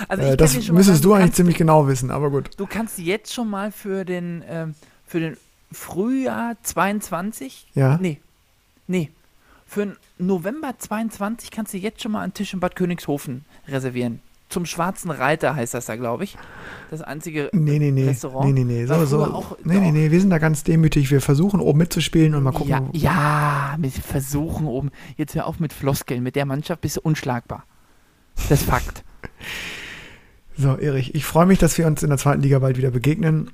[0.08, 2.50] Also Äh, das müsstest sagen, du eigentlich ziemlich genau wissen, aber gut.
[2.56, 4.74] Du kannst jetzt schon mal für den, ähm,
[5.06, 5.36] für den
[5.72, 7.98] Frühjahr 22, Ja.
[8.00, 8.18] nee,
[8.86, 9.10] nee,
[9.66, 14.20] für den November 22 kannst du jetzt schon mal einen Tisch in Bad Königshofen reservieren.
[14.50, 16.36] Zum Schwarzen Reiter heißt das da, glaube ich.
[16.90, 18.06] Das einzige Nee, nee, nee.
[18.08, 18.52] Restaurant?
[18.52, 18.86] Nee, nee, nee.
[18.86, 19.24] So, so.
[19.24, 20.10] auch- nee, nee, nee.
[20.10, 21.10] Wir sind da ganz demütig.
[21.10, 22.68] Wir versuchen oben mitzuspielen und mal gucken.
[22.92, 24.90] Ja, ja, mit Versuchen oben.
[25.16, 26.22] Jetzt hör auf mit Floskeln.
[26.22, 27.64] Mit der Mannschaft bist du unschlagbar.
[28.36, 29.04] Das ist Fakt.
[30.56, 33.50] So, Erich, ich freue mich, dass wir uns in der zweiten Liga bald wieder begegnen.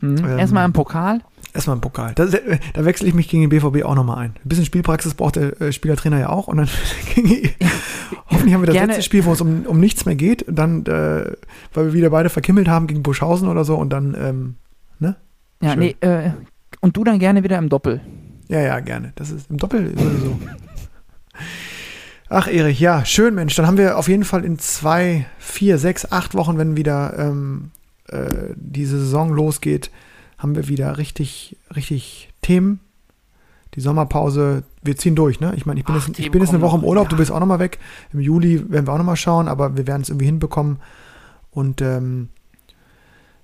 [0.00, 0.18] Mhm.
[0.18, 1.20] Ähm, Erstmal im Pokal.
[1.54, 2.12] Erstmal im Pokal.
[2.16, 4.30] Da, da wechsle ich mich gegen den BVB auch nochmal ein.
[4.44, 6.48] Ein bisschen Spielpraxis braucht der äh, Spielertrainer ja auch.
[6.48, 6.68] Und dann
[8.28, 8.88] hoffentlich haben wir das Gerne.
[8.88, 10.42] letzte Spiel, wo es um, um nichts mehr geht.
[10.42, 11.32] Und dann, äh,
[11.72, 13.76] weil wir wieder beide verkimmelt haben gegen Buschhausen oder so.
[13.76, 14.56] Und dann, ähm,
[15.62, 15.78] Ja, Schön.
[15.78, 16.32] nee, äh,
[16.80, 18.00] und du dann gerne wieder im Doppel.
[18.48, 19.12] ja, ja, gerne.
[19.14, 20.38] Das ist im Doppel sowieso.
[22.28, 23.54] Ach, Erich, ja, schön, Mensch.
[23.54, 27.70] Dann haben wir auf jeden Fall in zwei, vier, sechs, acht Wochen, wenn wieder ähm,
[28.08, 28.26] äh,
[28.56, 29.90] diese Saison losgeht,
[30.38, 32.80] haben wir wieder richtig, richtig Themen.
[33.74, 35.52] Die Sommerpause, wir ziehen durch, ne?
[35.56, 37.10] Ich meine, ich bin, Ach, jetzt, ich bin jetzt eine Woche im Urlaub, ja.
[37.10, 37.80] du bist auch nochmal weg.
[38.12, 40.78] Im Juli werden wir auch nochmal schauen, aber wir werden es irgendwie hinbekommen.
[41.50, 42.28] Und ähm,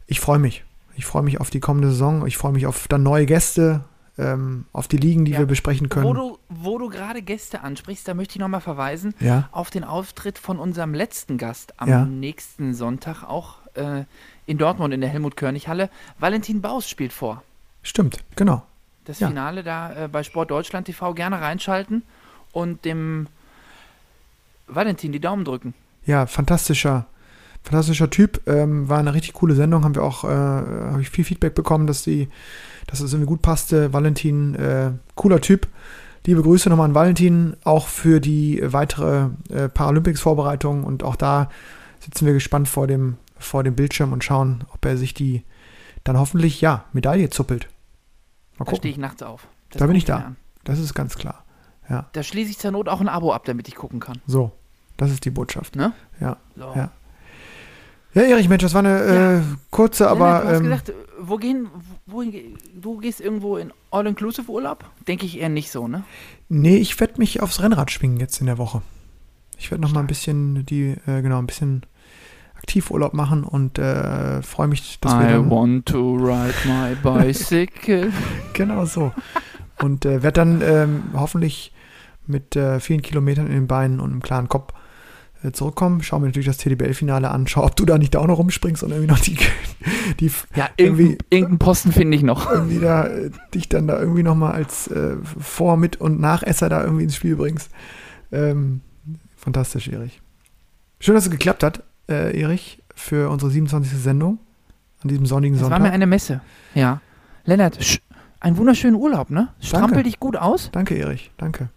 [0.06, 0.64] ich freue mich.
[0.96, 2.26] Ich freue mich auf die kommende Saison.
[2.26, 3.84] Ich freue mich auf dann neue Gäste,
[4.18, 5.38] ähm, auf die Ligen, die Ja.
[5.40, 6.06] wir besprechen können.
[6.06, 9.82] Wo du, wo du gerade Gäste ansprichst, da möchte ich nochmal verweisen ja, auf den
[9.82, 14.04] Auftritt von unserem letzten Gast am nächsten Sonntag, auch äh,
[14.46, 15.90] in Dortmund in der Helmut-Körnig-Halle.
[16.18, 17.42] Valentin Baus spielt vor.
[17.82, 18.62] stimmt, genau.
[19.04, 19.28] Das Ja.
[19.28, 22.02] Finale da äh, bei Sport Deutschland TV gerne reinschalten
[22.52, 23.26] und dem
[24.66, 25.74] Valentin die Daumen drücken.
[26.06, 27.06] Ja, fantastischer,
[27.62, 28.46] fantastischer Typ.
[28.46, 29.84] Ähm, war eine richtig coole Sendung.
[29.84, 32.28] Haben wir auch, äh, habe ich viel Feedback bekommen, dass die,
[32.86, 33.92] dass es irgendwie gut passte.
[33.92, 35.66] Valentin, äh, cooler Typ.
[36.26, 40.84] Liebe Grüße nochmal an Valentin, auch für die weitere äh, Paralympics-Vorbereitung.
[40.84, 41.50] Und auch da
[42.00, 45.44] sitzen wir gespannt vor dem, vor dem Bildschirm und schauen, ob er sich die
[46.04, 47.68] dann hoffentlich, ja, Medaille zuppelt.
[48.58, 48.90] Mal Da stehe gucken.
[48.90, 49.48] ich nachts auf.
[49.70, 50.16] Das Da bin ich da.
[50.18, 50.36] an.
[50.64, 51.44] Das ist ganz klar.
[52.12, 54.20] Da schließe ich zur Not auch ein Abo ab, damit ich gucken kann.
[54.24, 54.52] So,
[54.96, 55.74] das ist die Botschaft.
[55.74, 55.92] Ne?
[56.20, 56.36] Ja.
[56.54, 56.72] So.
[56.76, 56.92] Ja.
[58.14, 59.38] Ja, Erich, Mensch, das war eine Ja.
[59.38, 60.40] äh, kurze, Lennart, aber.
[60.42, 61.68] du hast ähm, gesagt, wo gehen,
[62.06, 64.84] wohin, du gehst irgendwo in All-Inclusive-Urlaub?
[65.08, 66.04] Denke ich eher nicht so, ne?
[66.48, 68.82] Nee, ich werde mich aufs Rennrad schwingen jetzt in der Woche.
[69.58, 71.86] Ich werde noch mal ein bisschen die, äh, genau, ein bisschen
[72.60, 78.12] Aktivurlaub machen und äh, freue mich, dass wir dann, want to ride my bicycle.
[78.52, 79.12] genau so
[79.82, 81.72] und äh, werde dann ähm, hoffentlich
[82.26, 84.74] mit äh, vielen Kilometern in den Beinen und einem klaren Kopf
[85.42, 86.02] äh, zurückkommen.
[86.02, 87.46] Schau mir natürlich das TDBL-Finale an.
[87.46, 89.36] Schau, ob du da nicht auch noch rumspringst und irgendwie noch die,
[90.20, 92.52] die ja, Irgendwie- irgendeinen irgendein Posten finde ich noch.
[92.52, 96.68] irgendwie da äh, dich dann da irgendwie noch mal als äh, Vor-, Mit- und Nachesser
[96.68, 97.70] da irgendwie ins Spiel bringst.
[98.30, 98.82] Ähm,
[99.36, 100.20] fantastisch, Erich.
[101.00, 103.98] Schön, dass es geklappt hat, äh, Erich, für unsere 27.
[103.98, 104.38] Sendung
[105.02, 105.88] an diesem sonnigen Das war Sonntag.
[105.88, 106.40] mir eine Messe.
[106.74, 107.00] Ja.
[107.44, 107.78] Lennart,
[108.40, 109.48] einen wunderschönen Urlaub, ne?
[109.60, 110.02] Strampel Danke.
[110.04, 111.70] dich gut aus danke, Erich, danke.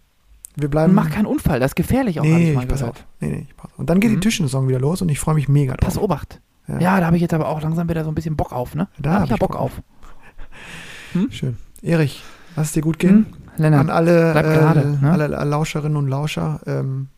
[0.56, 0.94] Wir und bleiben.
[0.94, 1.58] mach keinen Unfall.
[1.60, 2.96] Das ist gefährlich auch, nee, ich ich pass gehört.
[2.98, 3.06] auf.
[3.20, 3.78] Nee, nee, ich pass auf.
[3.78, 4.16] Und dann geht Mhm.
[4.16, 5.88] die Tischensaison wieder los und ich freue mich mega drauf.
[5.94, 6.40] Pass Obacht.
[6.68, 6.78] Ja.
[6.78, 8.88] Ja, da habe ich jetzt aber auch langsam wieder so ein bisschen Bock auf, ne?
[8.98, 9.72] Da hab hab ich ja Bock Bock auf.
[11.30, 11.56] Schön.
[11.82, 12.22] Erich,
[12.56, 13.10] lass es dir gut gehen.
[13.10, 13.26] Hm?
[13.56, 15.10] Lennart, an alle, bleib äh, gerade, ne?
[15.12, 16.60] alle Lauscherinnen und Lauscher.
[16.66, 17.08] Ähm,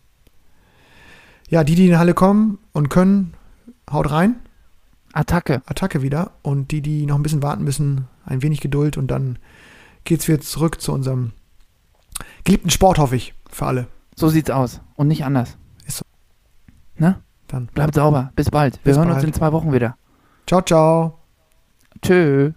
[1.49, 3.35] ja, die, die in die Halle kommen und können,
[3.91, 4.37] haut rein.
[5.13, 5.63] Attacke.
[5.67, 6.33] Attacke wieder.
[6.43, 9.39] Und die, die noch ein bisschen warten müssen, ein wenig Geduld und dann
[10.05, 11.33] geht's wieder zurück zu unserem
[12.45, 13.87] geliebten Sport, hoffe ich, für alle.
[14.15, 14.81] So sieht's aus.
[14.95, 15.57] Und nicht anders.
[15.87, 16.05] Ist so.
[16.97, 17.23] Ne?
[17.49, 18.33] Dann Bleibt sauber.
[18.35, 18.75] Bis bald.
[18.77, 19.19] Wir Bis hören bald.
[19.19, 19.97] uns in zwei Wochen wieder.
[20.47, 21.19] ciao, ciao.
[22.03, 22.53] Tschö.